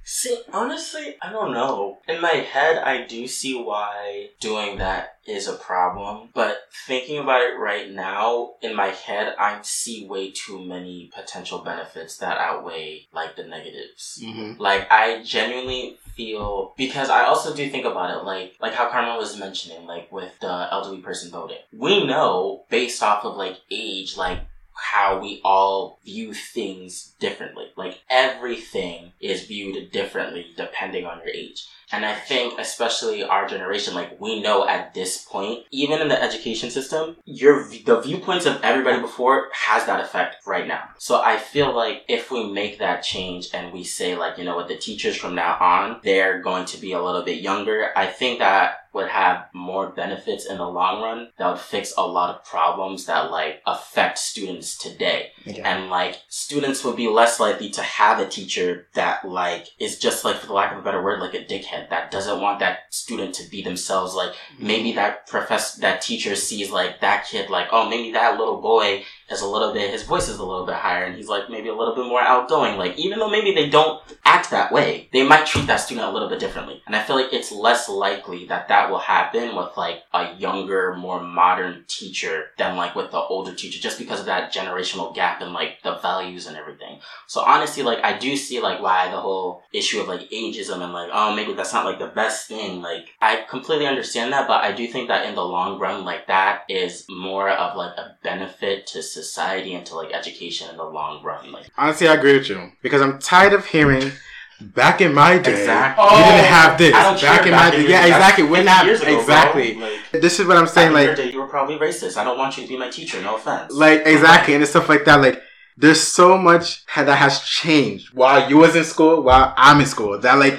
see, 0.05 0.43
honestly, 0.53 1.17
I 1.23 1.33
don't 1.33 1.53
know. 1.53 1.99
In 2.07 2.21
my 2.21 2.35
head, 2.53 2.79
I 2.79 3.07
do 3.07 3.27
see 3.27 3.55
why 3.55 4.31
doing 4.41 4.79
that 4.79 5.19
is 5.27 5.49
a 5.49 5.55
problem, 5.55 6.31
but 6.35 6.59
thinking 6.87 7.19
about 7.19 7.43
it 7.43 7.59
right 7.59 7.91
now, 7.91 8.55
in 8.63 8.75
my 8.75 8.89
head, 8.89 9.35
I 9.39 9.59
see 9.63 10.07
way 10.07 10.33
too 10.33 10.65
many 10.65 11.11
potential 11.15 11.61
benefits 11.61 12.19
that 12.19 12.39
outweigh 12.39 13.07
like 13.13 13.37
the 13.37 13.45
negatives. 13.45 14.23
hmm 14.23 14.53
Like 14.59 14.91
I 14.91 15.23
genuinely 15.23 15.99
feel 16.17 16.75
because 16.77 17.11
I 17.11 17.25
also 17.25 17.55
do 17.55 17.69
think 17.71 17.85
about 17.85 18.11
it 18.11 18.25
like 18.25 18.55
like 18.61 18.75
how 18.75 18.91
Carmen 18.91 19.17
was 19.17 19.39
mentioning 19.39 19.87
like 19.87 20.11
with 20.11 20.33
the 20.41 20.69
elderly 20.73 21.01
person 21.01 21.31
voting. 21.31 21.59
We 21.73 22.05
know 22.07 22.65
based 22.71 23.03
off 23.03 23.25
of 23.25 23.37
like 23.37 23.59
age 23.71 24.17
like 24.17 24.41
how 24.79 25.21
we 25.21 25.41
all 25.45 25.99
view 26.05 26.33
things 26.33 27.15
differently. 27.19 27.67
Like 27.77 28.01
everything 28.09 29.13
is 29.21 29.45
viewed 29.45 29.91
differently 29.91 30.47
depending 30.57 31.05
on 31.05 31.19
your 31.19 31.29
age. 31.29 31.67
And 31.91 32.05
I 32.05 32.15
think 32.15 32.59
especially 32.59 33.25
our 33.25 33.49
generation 33.49 33.95
like 33.95 34.21
we 34.21 34.41
know 34.41 34.69
at 34.69 34.95
this 34.95 35.25
point 35.25 35.65
even 35.71 36.01
in 36.01 36.09
the 36.09 36.23
education 36.23 36.71
system 36.71 37.17
your 37.25 37.67
the 37.85 38.01
viewpoints 38.01 38.47
of 38.47 38.61
everybody 38.63 39.01
before 39.01 39.49
has 39.53 39.87
that 39.87 40.01
effect 40.01 40.37
right 40.47 40.67
now. 40.67 40.85
So 40.99 41.21
I 41.21 41.39
feel 41.39 41.75
like 41.75 42.05
if 42.09 42.31
we 42.31 42.53
make 42.53 42.79
that 42.79 43.03
change 43.03 43.49
and 43.55 43.73
we 43.73 43.85
say 43.85 44.17
like, 44.17 44.39
you 44.39 44.45
know 44.45 44.55
what, 44.55 44.69
the 44.69 44.77
teachers 44.77 45.17
from 45.17 45.35
now 45.35 45.57
on, 45.61 46.01
they're 46.05 46.41
going 46.43 46.67
to 46.67 46.81
be 46.81 46.93
a 46.93 47.03
little 47.03 47.23
bit 47.23 47.41
younger. 47.41 47.91
I 47.97 48.07
think 48.07 48.39
that 48.39 48.88
would 48.99 49.09
have 49.09 49.47
more 49.55 49.91
benefits 49.91 50.45
in 50.45 50.59
the 50.59 50.67
long 50.67 51.03
run 51.03 51.29
that 51.39 51.49
would 51.49 51.61
fix 51.61 51.95
a 51.97 52.07
lot 52.07 52.35
of 52.35 52.45
problems 52.45 53.07
that 53.07 53.31
like 53.31 53.63
affect 53.67 54.19
students 54.19 54.77
today. 54.77 55.31
And 55.65 55.89
like 55.89 56.17
students 56.29 56.85
would 56.85 56.97
be 56.97 57.09
less 57.09 57.39
likely 57.39 57.71
to 57.71 57.83
have 57.83 58.19
a 58.19 58.29
teacher 58.29 58.89
that 58.95 59.27
like 59.27 59.69
is 59.79 59.99
just 59.99 60.25
like 60.25 60.37
for 60.37 60.49
the 60.49 60.53
lack 60.53 60.73
of 60.73 60.79
a 60.79 60.83
better 60.83 61.03
word, 61.03 61.21
like 61.21 61.35
a 61.35 61.45
dickhead 61.45 61.89
that 61.91 62.11
doesn't 62.11 62.41
want 62.41 62.59
that 62.59 62.81
student 62.91 63.35
to 63.37 63.49
be 63.49 63.63
themselves. 63.63 64.15
Like 64.15 64.35
maybe 64.59 64.93
that 64.93 65.29
professor, 65.29 65.81
that 65.81 66.03
teacher 66.03 66.35
sees 66.35 66.71
like 66.71 67.01
that 67.01 67.27
kid 67.27 67.51
like, 67.51 67.69
oh, 67.71 67.89
maybe 67.89 68.13
that 68.13 68.37
little 68.37 68.61
boy 68.61 69.05
is 69.31 69.43
a 69.43 69.47
little 69.47 69.73
bit, 69.73 69.91
his 69.91 70.03
voice 70.03 70.29
is 70.29 70.39
a 70.39 70.45
little 70.45 70.65
bit 70.65 70.75
higher 70.75 71.05
and 71.05 71.15
he's 71.15 71.29
like 71.29 71.51
maybe 71.51 71.69
a 71.69 71.75
little 71.75 71.95
bit 71.95 72.07
more 72.07 72.21
outgoing. 72.21 72.79
Like 72.79 72.99
even 72.99 73.19
though 73.19 73.31
maybe 73.31 73.55
they 73.55 73.69
don't 73.69 74.03
act 74.25 74.51
that 74.51 74.73
way, 74.73 75.09
they 75.13 75.27
might 75.27 75.47
treat 75.47 75.67
that 75.67 75.77
student 75.77 76.07
a 76.07 76.11
little 76.11 76.29
bit 76.29 76.41
differently. 76.41 76.83
And 76.87 76.97
I 76.97 77.03
feel 77.03 77.17
like 77.17 77.33
it's 77.33 77.53
less 77.53 77.89
likely 77.89 78.47
that 78.47 78.69
that 78.69 78.91
will 78.91 78.99
happen 78.99 79.55
with 79.55 79.77
like 79.77 80.03
a 80.15 80.35
younger, 80.37 80.95
more 80.95 81.23
modern 81.23 81.85
teacher 81.89 82.47
than 82.57 82.77
like 82.77 82.95
with 82.95 83.11
the 83.11 83.19
older 83.19 83.55
teacher 83.55 83.81
just 83.81 83.99
because 83.99 84.21
of 84.21 84.27
that 84.27 84.53
generational 84.53 85.15
gap 85.15 85.43
and 85.43 85.53
like 85.53 85.83
the 85.83 85.97
values 85.99 86.47
and 86.47 86.57
everything. 86.57 87.01
So 87.27 87.41
honestly, 87.43 87.83
like 87.83 88.03
I 88.03 88.19
do 88.19 88.37
see 88.37 88.61
like 88.61 88.81
why 88.81 89.11
the 89.11 89.21
whole 89.21 89.63
issue 89.73 90.01
of 90.01 90.09
like 90.09 90.31
ageism 90.31 90.83
and 90.83 90.93
like, 90.93 91.11
oh, 91.13 91.35
maybe 91.35 91.53
that's 91.53 91.75
not 91.75 91.85
like 91.85 91.99
the 91.99 92.07
best 92.07 92.49
thing. 92.49 92.81
Like 92.81 93.09
I 93.21 93.45
completely 93.49 93.87
understand 93.87 94.33
that, 94.33 94.49
but 94.49 94.65
I 94.65 94.73
do 94.73 94.87
think 94.87 95.09
that 95.09 95.27
in 95.27 95.35
the 95.35 95.45
long 95.45 95.79
run, 95.79 96.05
like 96.05 96.27
that 96.29 96.63
is 96.69 97.05
more 97.11 97.51
of 97.51 97.77
like 97.77 97.97
a 97.99 98.17
benefit 98.23 98.87
to 98.89 99.03
society 99.03 99.18
and 99.19 99.87
to 99.87 99.95
like 99.95 100.13
education 100.13 100.71
in 100.71 100.77
the 100.77 100.85
long 100.85 101.23
run. 101.23 101.53
Like 101.53 101.67
Honestly, 101.77 102.09
I 102.09 102.15
agree 102.15 102.37
with 102.39 102.49
you 102.49 102.73
because 102.83 103.01
I'm 103.03 103.19
tired 103.19 103.53
of 103.53 103.67
hearing. 103.67 104.13
Back 104.61 105.01
in 105.01 105.15
my 105.15 105.39
day, 105.39 105.53
Exactly. 105.53 106.05
we 106.05 106.11
didn't 106.11 106.41
oh, 106.41 106.49
have 106.49 106.79
this. 106.79 106.93
I 106.93 107.03
don't 107.05 107.21
Back 107.21 107.39
care 107.39 107.47
in 107.47 107.51
back 107.53 107.73
my 107.73 107.79
day, 107.79 107.89
yeah, 107.89 108.07
exactly. 108.07 108.43
That's 108.43 108.53
We're 108.53 108.65
not 108.65 108.87
years 108.87 109.01
ago, 109.03 109.21
exactly. 109.21 109.75
Like, 109.77 110.21
This 110.21 110.41
is 110.41 110.47
what 110.49 110.57
I'm 110.57 110.67
saying. 110.67 110.93
back 110.95 110.99
in 111.03 111.07
your 111.07 111.15
Like, 111.17 111.25
day, 111.27 111.33
you 111.33 111.39
were 111.39 111.47
probably 111.47 111.77
racist. 111.79 112.17
I 112.17 112.25
don't 112.25 112.37
want 112.37 112.57
you 112.57 112.65
to 112.65 112.69
be 112.69 112.77
my 112.77 112.91
teacher. 112.91 113.23
No 113.23 113.37
offense. 113.37 113.73
like 113.73 114.03
exactly, 114.05 114.55
and 114.55 114.63
it's 114.65 114.73
stuff 114.73 114.89
like 114.89 115.05
that. 115.05 115.21
Like, 115.21 115.41
there's 115.77 116.01
so 116.01 116.37
much 116.37 116.85
that 116.97 117.07
has 117.17 117.39
changed 117.43 118.13
while 118.13 118.51
you 118.51 118.57
was 118.57 118.75
in 118.75 118.83
school, 118.83 119.23
while 119.23 119.55
I'm 119.57 119.79
in 119.81 119.87
school. 119.87 120.19
That 120.19 120.41
like, 120.41 120.59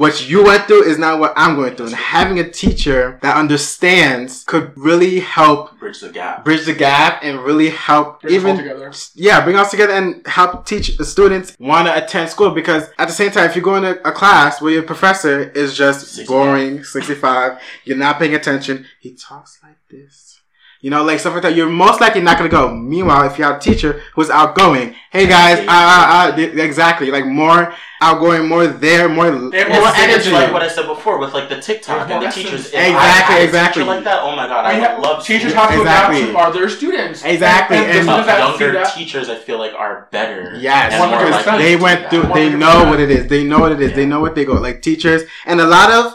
what 0.00 0.26
you 0.30 0.42
went 0.42 0.64
through 0.66 0.84
is 0.84 0.96
not 0.96 1.20
what 1.20 1.34
I'm 1.36 1.56
going 1.56 1.76
through. 1.76 1.88
And 1.88 1.94
having 1.94 2.38
a 2.38 2.50
teacher 2.50 3.18
that 3.20 3.36
understands 3.36 4.44
could 4.44 4.72
really 4.74 5.20
help 5.20 5.78
bridge 5.78 6.00
the 6.00 6.08
gap. 6.08 6.42
bridge 6.42 6.64
the 6.64 6.72
gap 6.72 7.20
and 7.22 7.38
really 7.40 7.68
help 7.68 8.22
Bring 8.22 8.34
us 8.34 8.42
all 8.42 8.50
even 8.50 8.64
together. 8.64 8.92
yeah, 9.14 9.44
bring 9.44 9.56
us 9.56 9.70
together 9.70 9.92
and 9.92 10.26
help 10.26 10.64
teach 10.64 10.96
the 10.96 11.04
students 11.04 11.54
want 11.60 11.86
to 11.86 12.02
attend 12.02 12.30
school 12.30 12.50
because 12.50 12.84
at 12.98 13.08
the 13.08 13.12
same 13.12 13.30
time, 13.30 13.44
if 13.50 13.54
you 13.54 13.60
go 13.60 13.74
in 13.76 13.84
a, 13.84 13.96
a 14.06 14.12
class 14.12 14.62
where 14.62 14.72
your 14.72 14.84
professor 14.84 15.50
is 15.50 15.76
just 15.76 16.00
65. 16.00 16.26
boring, 16.26 16.82
65, 16.82 17.60
you're 17.84 17.98
not 17.98 18.18
paying 18.18 18.34
attention, 18.34 18.86
he 19.00 19.12
talks 19.14 19.58
like 19.62 19.76
this. 19.90 20.39
You 20.82 20.88
know, 20.88 21.04
like 21.04 21.20
stuff 21.20 21.34
like 21.34 21.42
that. 21.42 21.54
You're 21.54 21.68
most 21.68 22.00
likely 22.00 22.22
not 22.22 22.38
going 22.38 22.48
to 22.48 22.56
go. 22.56 22.74
Meanwhile, 22.74 23.26
if 23.26 23.36
you 23.36 23.44
have 23.44 23.56
a 23.56 23.60
teacher 23.60 24.00
who's 24.14 24.30
outgoing, 24.30 24.94
hey 25.10 25.26
guys, 25.26 25.58
uh, 25.58 25.70
uh, 25.70 26.32
uh, 26.34 26.40
exactly, 26.40 27.10
like 27.10 27.26
more 27.26 27.74
outgoing, 28.00 28.48
more 28.48 28.66
there, 28.66 29.06
more, 29.06 29.30
more 29.30 29.40
more 29.50 29.52
It's, 29.54 29.68
it's 29.68 29.98
energy. 29.98 30.30
like 30.32 30.54
what 30.54 30.62
I 30.62 30.68
said 30.68 30.86
before 30.86 31.18
with 31.18 31.34
like 31.34 31.50
the 31.50 31.60
TikTok 31.60 32.08
There's 32.08 32.10
and 32.10 32.22
the 32.24 32.30
teachers. 32.30 32.72
lessons. 32.72 32.72
If 32.72 32.80
I 32.80 32.86
Exactly, 32.88 33.44
exactly. 33.44 33.82
teacher 33.82 33.94
like 33.94 34.04
that. 34.04 34.20
Oh 34.22 34.34
my 34.34 34.46
god, 34.46 34.64
I 34.64 34.70
I 34.70 34.72
have- 34.72 34.98
love 35.00 35.22
teachers 35.22 35.52
school. 35.52 35.64
have 35.64 35.74
to 35.74 35.82
adapt 35.82 36.14
to 36.16 36.36
are 36.38 36.50
their 36.50 36.68
students. 36.70 37.24
Exactly, 37.24 37.76
And, 37.76 37.86
and, 37.86 37.98
and- 37.98 38.08
the 38.08 38.12
students 38.22 38.26
that 38.26 38.56
see 38.58 38.64
younger 38.64 38.90
teachers, 38.96 39.28
I 39.28 39.34
feel 39.36 39.58
like 39.58 39.74
are 39.74 40.08
better. 40.10 40.56
Yes, 40.58 40.94
and 40.94 41.10
more 41.10 41.58
they 41.58 41.76
went 41.76 42.08
through. 42.08 42.32
They 42.32 42.48
know 42.54 42.84
what 42.88 43.00
it 43.00 43.10
is. 43.10 43.26
They 43.26 43.44
know 43.44 43.58
what 43.58 43.72
it 43.72 43.82
is. 43.82 43.92
They 43.92 44.06
know 44.06 44.20
what 44.20 44.34
they 44.34 44.46
go 44.46 44.54
like 44.54 44.80
teachers, 44.80 45.24
and 45.44 45.60
a 45.60 45.66
lot 45.66 45.90
of 45.92 46.14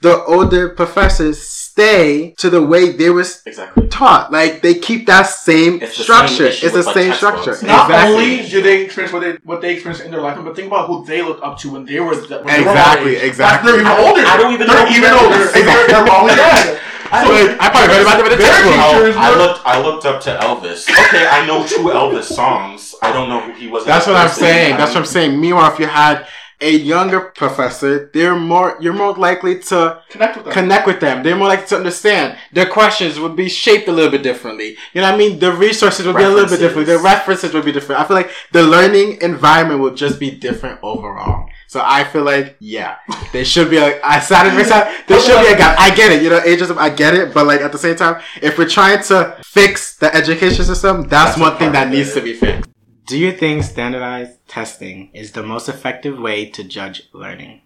the 0.00 0.24
older 0.24 0.70
professors 0.70 1.46
stay 1.76 2.30
to 2.38 2.48
the 2.48 2.62
way 2.62 2.92
they 2.92 3.10
were 3.10 3.20
Exactly. 3.44 3.86
taught. 3.88 4.32
Like 4.32 4.62
they 4.62 4.74
keep 4.74 5.06
that 5.06 5.24
same 5.24 5.82
It's 5.82 5.96
the 5.98 6.04
structure. 6.04 6.34
same 6.34 6.46
issue 6.48 6.66
it's 6.66 6.74
the 6.74 6.82
like, 6.82 6.94
same 6.94 7.10
textbooks. 7.10 7.42
structure. 7.42 7.66
Not 7.66 7.90
exactly. 7.90 8.14
only 8.14 8.48
do 8.48 8.62
they 8.62 8.82
experience 8.84 9.12
what 9.12 9.20
they 9.20 9.32
what 9.44 9.60
they 9.60 9.74
experienced 9.74 10.02
in 10.04 10.10
their 10.10 10.22
life, 10.22 10.38
but 10.42 10.56
think 10.56 10.68
about 10.68 10.86
who 10.88 11.04
they 11.04 11.20
looked 11.20 11.42
up 11.44 11.58
to 11.60 11.72
when 11.72 11.84
they 11.84 12.00
were 12.00 12.16
the, 12.16 12.38
when 12.40 12.46
they 12.46 12.64
were 12.64 12.70
Exactly, 12.72 13.16
exactly. 13.16 13.72
They're 13.72 13.80
even 13.82 13.92
older. 13.92 14.24
I 14.24 14.36
don't 14.40 14.54
even 14.54 14.66
they're 14.66 14.76
know 14.76 14.86
who 14.88 14.96
even 14.96 15.10
that 15.12 15.22
older. 15.22 15.44
is. 15.44 15.52
They're, 15.52 15.86
they're 15.86 16.06
probably 16.06 16.34
dead. 16.34 16.80
So, 17.06 17.12
like, 17.12 17.60
I 17.62 17.70
probably 17.70 17.94
heard 17.94 18.02
about 18.02 18.16
them 18.18 18.26
in 18.26 18.32
the 18.32 18.44
textbook. 18.44 18.74
teachers 18.74 19.16
I 19.16 19.30
looked. 19.38 19.60
I 19.64 19.76
looked 19.80 20.04
up 20.06 20.18
to 20.26 20.30
Elvis. 20.42 20.88
Okay, 20.90 21.24
I 21.28 21.46
know 21.46 21.64
two 21.64 21.86
Elvis 21.92 22.24
songs. 22.24 22.96
I 23.00 23.12
don't 23.12 23.28
know 23.28 23.40
who 23.40 23.52
he 23.52 23.68
was. 23.68 23.84
That's 23.84 24.06
what 24.08 24.16
I'm 24.16 24.26
person. 24.26 24.40
saying. 24.42 24.76
That's 24.76 24.90
I 24.90 24.94
what 24.94 25.06
I'm 25.06 25.12
saying. 25.12 25.40
Meanwhile, 25.40 25.72
if 25.72 25.78
you 25.78 25.86
had 25.86 26.26
a 26.60 26.70
younger 26.70 27.20
professor, 27.20 28.10
they're 28.14 28.34
more 28.34 28.76
you're 28.80 28.92
more 28.94 29.12
likely 29.14 29.58
to 29.60 30.02
Connect 30.08 30.36
with 30.36 30.44
them. 30.46 30.54
connect 30.54 30.86
with 30.86 31.00
them. 31.00 31.22
They're 31.22 31.36
more 31.36 31.48
likely 31.48 31.66
to 31.68 31.76
understand. 31.76 32.38
Their 32.52 32.66
questions 32.66 33.18
would 33.20 33.36
be 33.36 33.48
shaped 33.48 33.88
a 33.88 33.92
little 33.92 34.10
bit 34.10 34.22
differently. 34.22 34.76
You 34.94 35.00
know 35.02 35.08
what 35.08 35.14
I 35.14 35.18
mean? 35.18 35.38
The 35.38 35.52
resources 35.52 36.06
would 36.06 36.16
be 36.16 36.22
a 36.22 36.28
little 36.30 36.48
bit 36.48 36.58
different. 36.60 36.86
The 36.86 36.98
References. 36.98 37.52
would 37.52 37.64
be 37.64 37.72
different. 37.72 38.00
I 38.00 38.04
feel 38.06 38.16
like 38.16 38.30
the 38.52 38.62
learning 38.62 39.18
environment 39.20 39.80
will 39.80 39.94
just 39.94 40.18
be 40.18 40.30
different 40.30 40.80
overall. 40.82 41.48
So 41.68 41.82
I 41.84 42.04
feel 42.04 42.22
like, 42.22 42.56
yeah, 42.60 42.96
there 43.32 43.44
should 43.44 43.68
be 43.70 43.76
a, 43.76 44.00
I 44.02 44.20
sounded 44.20 44.52
very 44.52 44.64
sad. 44.64 45.04
There 45.08 45.20
should 45.20 45.40
be 45.44 45.52
a 45.52 45.56
gap. 45.56 45.78
I 45.78 45.94
get 45.94 46.12
it. 46.12 46.22
You 46.22 46.30
know, 46.30 46.40
ageism, 46.40 46.76
I 46.78 46.90
get 46.90 47.12
it. 47.14 47.34
But 47.34 47.46
like 47.46 47.60
at 47.60 47.72
the 47.72 47.78
same 47.78 47.96
time, 47.96 48.22
if 48.40 48.56
we're 48.56 48.68
trying 48.68 49.02
to 49.04 49.36
fix 49.44 49.96
the 49.96 50.14
education 50.14 50.64
system, 50.64 51.02
that's, 51.08 51.36
That's 51.36 51.38
one 51.38 51.56
thing 51.58 51.72
that 51.72 51.90
needs 51.90 52.14
to 52.14 52.20
be 52.22 52.34
fixed. 52.34 52.70
Do 53.06 53.16
you 53.16 53.30
think 53.30 53.62
standardized 53.62 54.48
testing 54.48 55.10
is 55.14 55.30
the 55.30 55.44
most 55.44 55.68
effective 55.68 56.18
way 56.18 56.50
to 56.50 56.64
judge 56.64 57.04
learning? 57.12 57.60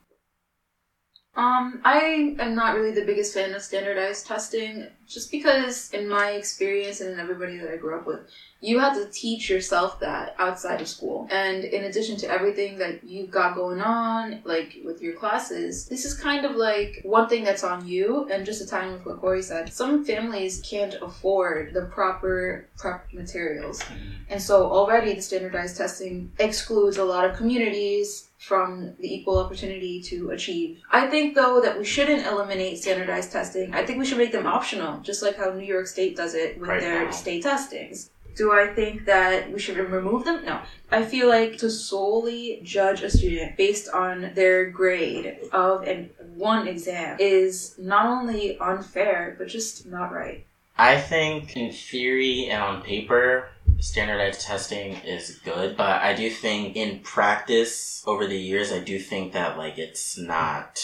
Um, 1.40 1.80
I 1.86 2.36
am 2.38 2.54
not 2.54 2.74
really 2.74 2.90
the 2.90 3.06
biggest 3.06 3.32
fan 3.32 3.54
of 3.54 3.62
standardized 3.62 4.26
testing, 4.26 4.86
just 5.08 5.30
because, 5.30 5.90
in 5.94 6.06
my 6.06 6.32
experience 6.32 7.00
and 7.00 7.14
in 7.14 7.18
everybody 7.18 7.56
that 7.56 7.70
I 7.70 7.78
grew 7.78 7.96
up 7.96 8.06
with, 8.06 8.20
you 8.60 8.78
have 8.78 8.94
to 8.94 9.10
teach 9.10 9.48
yourself 9.48 9.98
that 10.00 10.34
outside 10.38 10.82
of 10.82 10.88
school. 10.88 11.26
And 11.30 11.64
in 11.64 11.84
addition 11.84 12.18
to 12.18 12.30
everything 12.30 12.76
that 12.76 13.02
you've 13.04 13.30
got 13.30 13.54
going 13.54 13.80
on, 13.80 14.42
like 14.44 14.76
with 14.84 15.00
your 15.00 15.14
classes, 15.14 15.86
this 15.86 16.04
is 16.04 16.12
kind 16.12 16.44
of 16.44 16.56
like 16.56 17.00
one 17.04 17.26
thing 17.26 17.42
that's 17.42 17.64
on 17.64 17.88
you. 17.88 18.28
And 18.30 18.44
just 18.44 18.60
to 18.60 18.68
tie 18.68 18.84
in 18.84 18.92
with 18.92 19.06
what 19.06 19.22
Corey 19.22 19.40
said, 19.40 19.72
some 19.72 20.04
families 20.04 20.60
can't 20.68 20.92
afford 21.00 21.72
the 21.72 21.86
proper 21.86 22.68
prep 22.76 23.10
materials. 23.14 23.82
And 24.28 24.42
so 24.42 24.70
already 24.70 25.14
the 25.14 25.22
standardized 25.22 25.78
testing 25.78 26.32
excludes 26.38 26.98
a 26.98 27.04
lot 27.04 27.24
of 27.24 27.34
communities 27.34 28.29
from 28.50 28.94
the 28.98 29.14
equal 29.14 29.38
opportunity 29.38 30.00
to 30.00 30.30
achieve. 30.30 30.78
I 30.90 31.06
think 31.08 31.34
though 31.34 31.60
that 31.60 31.78
we 31.78 31.84
shouldn't 31.84 32.26
eliminate 32.26 32.78
standardized 32.78 33.30
testing. 33.30 33.74
I 33.74 33.84
think 33.84 33.98
we 33.98 34.06
should 34.06 34.16
make 34.16 34.32
them 34.32 34.46
optional, 34.46 34.98
just 35.00 35.22
like 35.22 35.36
how 35.36 35.50
New 35.52 35.64
York 35.66 35.86
State 35.86 36.16
does 36.16 36.34
it 36.34 36.58
with 36.58 36.70
Right 36.70 36.80
their 36.80 37.04
now. 37.04 37.10
state 37.10 37.42
testings. 37.42 38.10
Do 38.36 38.52
I 38.52 38.68
think 38.68 39.04
that 39.04 39.52
we 39.52 39.58
should 39.58 39.76
remove 39.76 40.24
them? 40.24 40.42
No. 40.46 40.60
I 40.90 41.04
feel 41.04 41.28
like 41.28 41.58
to 41.58 41.68
solely 41.68 42.60
judge 42.62 43.02
a 43.02 43.10
student 43.10 43.58
based 43.58 43.90
on 43.90 44.32
their 44.34 44.70
grade 44.70 45.36
of 45.52 45.82
an 45.82 46.08
one 46.36 46.66
exam 46.66 47.18
is 47.20 47.74
not 47.78 48.06
only 48.06 48.58
unfair 48.58 49.34
but 49.36 49.48
just 49.48 49.84
not 49.84 50.12
right. 50.12 50.46
I 50.78 50.98
think 50.98 51.54
in 51.58 51.72
theory 51.72 52.46
and 52.50 52.62
on 52.62 52.80
paper, 52.82 53.48
standardized 53.80 54.40
testing 54.42 54.94
is 55.04 55.38
good, 55.44 55.76
but 55.76 56.02
I 56.02 56.14
do 56.14 56.30
think 56.30 56.76
in 56.76 57.00
practice 57.00 58.02
over 58.06 58.26
the 58.26 58.38
years, 58.38 58.72
I 58.72 58.80
do 58.80 58.98
think 58.98 59.32
that 59.32 59.56
like 59.58 59.78
it's 59.78 60.18
not 60.18 60.78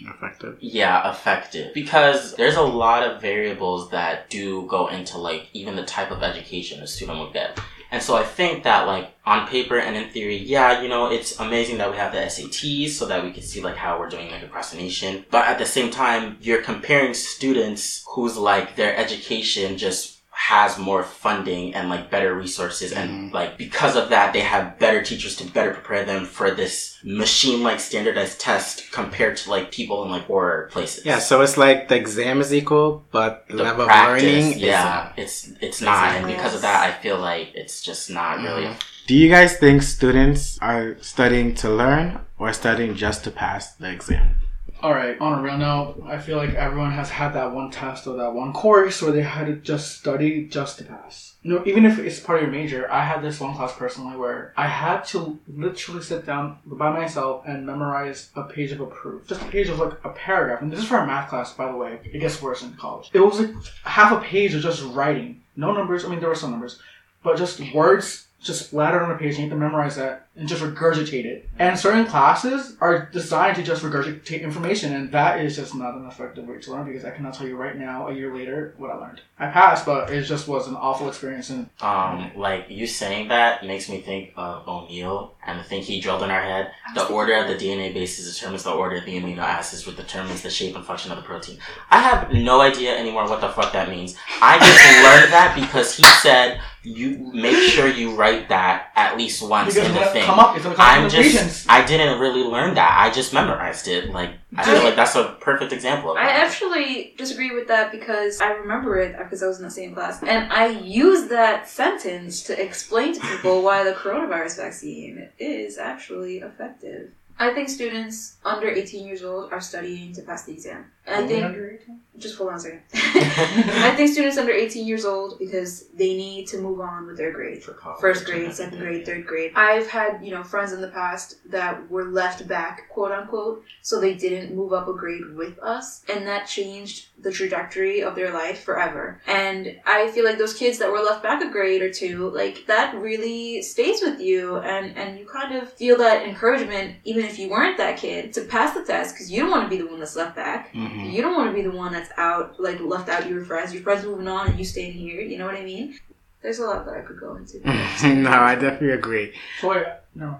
Effective. 0.00 0.56
yeah 0.60 1.10
effective. 1.10 1.74
Because 1.74 2.34
there's 2.36 2.54
a 2.56 2.62
lot 2.62 3.02
of 3.02 3.20
variables 3.20 3.90
that 3.90 4.30
do 4.30 4.64
go 4.68 4.86
into 4.86 5.18
like 5.18 5.48
even 5.52 5.74
the 5.74 5.84
type 5.84 6.10
of 6.12 6.22
education 6.22 6.80
a 6.82 6.86
student 6.86 7.18
will 7.18 7.32
get. 7.32 7.58
And 7.90 8.02
so 8.02 8.14
i 8.16 8.22
think 8.22 8.64
that 8.64 8.86
like 8.86 9.10
on 9.24 9.48
paper 9.48 9.78
and 9.78 9.96
in 9.96 10.10
theory 10.10 10.36
yeah 10.36 10.82
you 10.82 10.90
know 10.90 11.10
it's 11.10 11.40
amazing 11.40 11.78
that 11.78 11.90
we 11.90 11.96
have 11.96 12.12
the 12.12 12.18
sats 12.18 12.90
so 12.90 13.06
that 13.06 13.24
we 13.24 13.32
can 13.32 13.42
see 13.42 13.62
like 13.62 13.76
how 13.76 13.98
we're 13.98 14.10
doing 14.10 14.30
like 14.30 14.42
across 14.42 14.72
the 14.72 14.76
nation 14.76 15.24
but 15.30 15.46
at 15.46 15.58
the 15.58 15.64
same 15.64 15.90
time 15.90 16.36
you're 16.42 16.60
comparing 16.60 17.14
students 17.14 18.04
whose 18.10 18.36
like 18.36 18.76
their 18.76 18.94
education 18.94 19.78
just 19.78 20.17
has 20.38 20.78
more 20.78 21.02
funding 21.02 21.74
and 21.74 21.88
like 21.90 22.10
better 22.10 22.32
resources 22.32 22.92
and 22.92 23.32
like 23.32 23.58
because 23.58 23.96
of 23.96 24.08
that 24.08 24.32
they 24.32 24.40
have 24.40 24.78
better 24.78 25.02
teachers 25.02 25.34
to 25.34 25.44
better 25.50 25.72
prepare 25.72 26.04
them 26.04 26.24
for 26.24 26.52
this 26.52 26.96
machine 27.02 27.64
like 27.64 27.80
standardized 27.80 28.38
test 28.38 28.84
compared 28.92 29.36
to 29.36 29.50
like 29.50 29.72
people 29.72 30.04
in 30.04 30.10
like 30.10 30.26
poorer 30.28 30.68
places 30.70 31.04
Yeah, 31.04 31.18
so 31.18 31.40
it's 31.40 31.56
like 31.58 31.88
the 31.88 31.96
exam 31.96 32.40
is 32.40 32.54
equal, 32.54 33.04
but 33.10 33.48
the, 33.48 33.56
the 33.56 33.62
level 33.64 33.86
practice 33.86 34.22
of 34.22 34.32
learning 34.32 34.58
yeah 34.60 35.12
it's 35.16 35.50
it's 35.60 35.80
not. 35.82 36.14
And 36.14 36.26
because 36.26 36.54
of 36.54 36.62
that 36.62 36.78
i 36.88 36.92
feel 37.02 37.18
like 37.18 37.50
it's 37.54 37.82
just 37.82 38.08
not 38.08 38.38
really 38.38 38.66
Mhm. 38.66 38.76
Do 39.08 39.14
you 39.14 39.28
guys 39.30 39.56
think 39.56 39.82
students 39.82 40.58
are 40.60 40.96
studying 41.00 41.54
to 41.62 41.68
learn 41.70 42.20
or 42.38 42.52
studying 42.52 42.94
just 42.94 43.24
to 43.24 43.30
pass 43.32 43.72
the 43.74 43.90
exam? 43.90 44.36
All 44.80 44.94
right. 44.94 45.20
On 45.20 45.38
a 45.38 45.42
real 45.42 45.58
note, 45.58 46.04
I 46.06 46.18
feel 46.18 46.36
like 46.36 46.54
everyone 46.54 46.92
has 46.92 47.10
had 47.10 47.32
that 47.34 47.52
one 47.52 47.70
test 47.70 48.06
or 48.06 48.16
that 48.16 48.32
one 48.32 48.52
course 48.52 49.02
where 49.02 49.10
they 49.10 49.22
had 49.22 49.46
to 49.46 49.56
just 49.56 49.98
study 49.98 50.46
just 50.46 50.78
to 50.78 50.84
pass. 50.84 51.34
You 51.42 51.54
know, 51.54 51.62
even 51.66 51.84
if 51.84 51.98
it's 51.98 52.20
part 52.20 52.38
of 52.38 52.42
your 52.44 52.52
major, 52.52 52.90
I 52.90 53.02
had 53.02 53.20
this 53.20 53.40
one 53.40 53.54
class 53.54 53.74
personally 53.74 54.16
where 54.16 54.52
I 54.56 54.68
had 54.68 55.02
to 55.06 55.38
literally 55.48 56.02
sit 56.02 56.26
down 56.26 56.58
by 56.64 56.92
myself 56.92 57.44
and 57.46 57.66
memorize 57.66 58.30
a 58.36 58.44
page 58.44 58.70
of 58.70 58.80
a 58.80 58.86
proof, 58.86 59.26
just 59.26 59.42
a 59.42 59.46
page 59.46 59.68
of 59.68 59.80
like 59.80 59.94
a 60.04 60.10
paragraph. 60.10 60.62
And 60.62 60.70
this 60.70 60.80
is 60.80 60.86
for 60.86 60.98
a 60.98 61.06
math 61.06 61.30
class, 61.30 61.52
by 61.54 61.70
the 61.70 61.76
way. 61.76 61.98
It 62.04 62.20
gets 62.20 62.40
worse 62.40 62.62
in 62.62 62.72
college. 62.74 63.10
It 63.12 63.20
was 63.20 63.40
like 63.40 63.50
half 63.82 64.12
a 64.12 64.24
page 64.24 64.54
of 64.54 64.62
just 64.62 64.84
writing, 64.84 65.42
no 65.56 65.72
numbers. 65.72 66.04
I 66.04 66.08
mean, 66.08 66.20
there 66.20 66.28
were 66.28 66.36
some 66.36 66.52
numbers, 66.52 66.80
but 67.24 67.36
just 67.36 67.60
words 67.74 68.28
just 68.40 68.66
splattered 68.66 69.02
on 69.02 69.10
a 69.10 69.18
page. 69.18 69.34
You 69.36 69.42
have 69.42 69.50
to 69.50 69.56
memorize 69.56 69.96
that 69.96 70.27
and 70.38 70.48
just 70.48 70.62
regurgitate 70.62 71.24
it. 71.24 71.48
And 71.58 71.78
certain 71.78 72.06
classes 72.06 72.76
are 72.80 73.10
designed 73.12 73.56
to 73.56 73.62
just 73.62 73.82
regurgitate 73.82 74.42
information, 74.42 74.94
and 74.94 75.10
that 75.12 75.40
is 75.40 75.56
just 75.56 75.74
not 75.74 75.94
an 75.94 76.06
effective 76.06 76.46
way 76.46 76.58
to 76.58 76.70
learn 76.72 76.86
because 76.86 77.04
I 77.04 77.10
cannot 77.10 77.34
tell 77.34 77.46
you 77.46 77.56
right 77.56 77.76
now, 77.76 78.08
a 78.08 78.14
year 78.14 78.34
later, 78.34 78.74
what 78.78 78.90
I 78.90 78.94
learned. 78.94 79.20
I 79.38 79.48
passed, 79.48 79.84
but 79.84 80.10
it 80.10 80.22
just 80.22 80.48
was 80.48 80.68
an 80.68 80.74
awful 80.76 81.08
experience. 81.08 81.50
And 81.50 81.68
Um, 81.80 82.32
like 82.36 82.66
you 82.68 82.86
saying 82.86 83.28
that 83.28 83.64
makes 83.64 83.88
me 83.88 84.00
think 84.00 84.32
of 84.36 84.66
O'Neill 84.66 85.34
and 85.46 85.58
the 85.58 85.64
thing 85.64 85.82
he 85.82 86.00
drilled 86.00 86.22
in 86.22 86.30
our 86.30 86.42
head. 86.42 86.70
The 86.94 87.06
order 87.06 87.34
of 87.34 87.48
the 87.48 87.54
DNA 87.54 87.92
bases 87.94 88.32
determines 88.32 88.64
the 88.64 88.72
order 88.72 88.96
of 88.96 89.04
the 89.04 89.16
amino 89.18 89.38
acids, 89.38 89.86
which 89.86 89.96
determines 89.96 90.42
the 90.42 90.50
shape 90.50 90.76
and 90.76 90.84
function 90.84 91.10
of 91.10 91.16
the 91.18 91.22
protein. 91.22 91.58
I 91.90 92.00
have 92.00 92.32
no 92.32 92.60
idea 92.60 92.96
anymore 92.96 93.28
what 93.28 93.40
the 93.40 93.48
fuck 93.48 93.72
that 93.72 93.88
means. 93.88 94.16
I 94.42 94.58
just 94.58 95.04
learned 95.06 95.32
that 95.32 95.54
because 95.54 95.96
he 95.96 96.04
said 96.04 96.60
you 96.82 97.30
make 97.32 97.56
sure 97.56 97.88
you 97.88 98.14
write 98.14 98.48
that 98.48 98.92
at 98.96 99.16
least 99.16 99.42
once 99.46 99.74
because 99.74 99.88
in 99.88 99.94
the 99.94 100.06
thing. 100.06 100.27
Come 100.28 100.38
up, 100.38 100.56
it's 100.56 100.64
gonna 100.64 100.76
come 100.76 100.86
I'm 100.86 101.04
up 101.06 101.10
just. 101.10 101.68
I 101.68 101.84
didn't 101.84 102.20
really 102.20 102.42
learn 102.42 102.74
that. 102.74 102.96
I 102.98 103.10
just 103.10 103.32
memorized 103.32 103.88
it. 103.88 104.10
Like, 104.10 104.30
I 104.56 104.64
feel 104.64 104.82
like 104.82 104.96
that's 104.96 105.14
a 105.16 105.36
perfect 105.40 105.72
example 105.72 106.12
of 106.12 106.16
I 106.16 106.30
actually 106.30 107.14
disagree 107.16 107.50
with 107.50 107.68
that 107.68 107.92
because 107.92 108.40
I 108.40 108.52
remember 108.52 108.98
it 108.98 109.16
because 109.18 109.42
I 109.42 109.46
was 109.46 109.58
in 109.58 109.64
the 109.64 109.70
same 109.70 109.94
class. 109.94 110.22
And 110.22 110.52
I 110.52 110.66
used 110.68 111.30
that 111.30 111.68
sentence 111.68 112.42
to 112.44 112.62
explain 112.62 113.14
to 113.14 113.20
people 113.20 113.62
why 113.68 113.84
the 113.84 113.92
coronavirus 113.92 114.58
vaccine 114.58 115.28
is 115.38 115.78
actually 115.78 116.38
effective. 116.38 117.10
I 117.40 117.54
think 117.54 117.68
students 117.68 118.36
under 118.44 118.68
18 118.68 119.06
years 119.06 119.22
old 119.22 119.52
are 119.52 119.60
studying 119.60 120.12
to 120.14 120.22
pass 120.22 120.44
the 120.44 120.52
exam. 120.52 120.86
I 121.08 121.26
think, 121.26 121.80
just 122.18 122.36
hold 122.36 122.50
on 122.50 122.56
a 122.56 122.60
second. 122.60 122.82
I 122.94 123.94
think 123.96 124.10
students 124.10 124.38
under 124.38 124.52
18 124.52 124.86
years 124.86 125.04
old 125.04 125.38
because 125.38 125.88
they 125.88 126.16
need 126.16 126.46
to 126.48 126.58
move 126.58 126.80
on 126.80 127.06
with 127.06 127.16
their 127.16 127.32
grade. 127.32 127.62
For 127.62 127.72
college 127.72 128.00
First 128.00 128.24
grade, 128.26 128.52
second 128.52 128.78
grade, 128.78 129.06
third 129.06 129.26
grade. 129.26 129.52
I've 129.54 129.88
had, 129.88 130.24
you 130.24 130.32
know, 130.32 130.42
friends 130.42 130.72
in 130.72 130.80
the 130.80 130.88
past 130.88 131.36
that 131.50 131.88
were 131.90 132.04
left 132.04 132.46
back, 132.48 132.88
quote 132.90 133.12
unquote, 133.12 133.64
so 133.82 134.00
they 134.00 134.14
didn't 134.14 134.54
move 134.54 134.72
up 134.72 134.88
a 134.88 134.92
grade 134.92 135.34
with 135.34 135.58
us, 135.60 136.04
and 136.12 136.26
that 136.26 136.46
changed 136.46 137.08
the 137.20 137.30
trajectory 137.30 138.02
of 138.02 138.14
their 138.14 138.32
life 138.32 138.62
forever. 138.62 139.20
And 139.26 139.76
I 139.86 140.10
feel 140.10 140.24
like 140.24 140.38
those 140.38 140.54
kids 140.54 140.78
that 140.78 140.90
were 140.90 141.00
left 141.00 141.22
back 141.22 141.42
a 141.42 141.50
grade 141.50 141.82
or 141.82 141.92
two, 141.92 142.30
like 142.30 142.64
that 142.66 142.94
really 142.96 143.62
stays 143.62 144.02
with 144.02 144.20
you, 144.20 144.56
and 144.58 144.96
and 144.96 145.18
you 145.18 145.26
kind 145.26 145.54
of 145.54 145.72
feel 145.72 145.96
that 145.98 146.26
encouragement, 146.26 146.96
even 147.04 147.24
if 147.24 147.38
you 147.38 147.48
weren't 147.48 147.78
that 147.78 147.98
kid, 147.98 148.32
to 148.32 148.42
pass 148.42 148.74
the 148.74 148.84
test 148.84 149.14
because 149.14 149.30
you 149.30 149.40
don't 149.40 149.50
want 149.50 149.64
to 149.64 149.68
be 149.68 149.80
the 149.80 149.88
one 149.88 149.98
that's 150.00 150.16
left 150.16 150.36
back. 150.36 150.72
Mm-hmm. 150.72 150.97
Mhm. 150.98 151.12
You 151.12 151.22
don't 151.22 151.34
want 151.34 151.50
to 151.50 151.54
be 151.54 151.62
the 151.62 151.70
one 151.76 151.92
that's 151.92 152.10
out, 152.16 152.58
like 152.58 152.80
left 152.80 153.08
out 153.08 153.28
your 153.28 153.44
friends. 153.44 153.72
Your 153.72 153.82
friends 153.82 154.04
moving 154.04 154.28
on 154.28 154.48
and 154.48 154.58
you 154.58 154.64
staying 154.64 154.92
here. 154.92 155.20
You 155.20 155.38
know 155.38 155.46
what 155.46 155.54
I 155.56 155.62
mean? 155.64 155.98
There's 156.42 156.58
a 156.58 156.64
lot 156.66 156.84
that 156.86 156.94
I 156.94 157.00
could 157.00 157.18
go 157.20 157.36
into. 157.36 157.58
no, 158.08 158.30
I 158.30 158.54
definitely 158.54 158.90
agree. 158.92 159.32
So 159.60 159.68
wait, 159.70 159.84
no, 160.14 160.38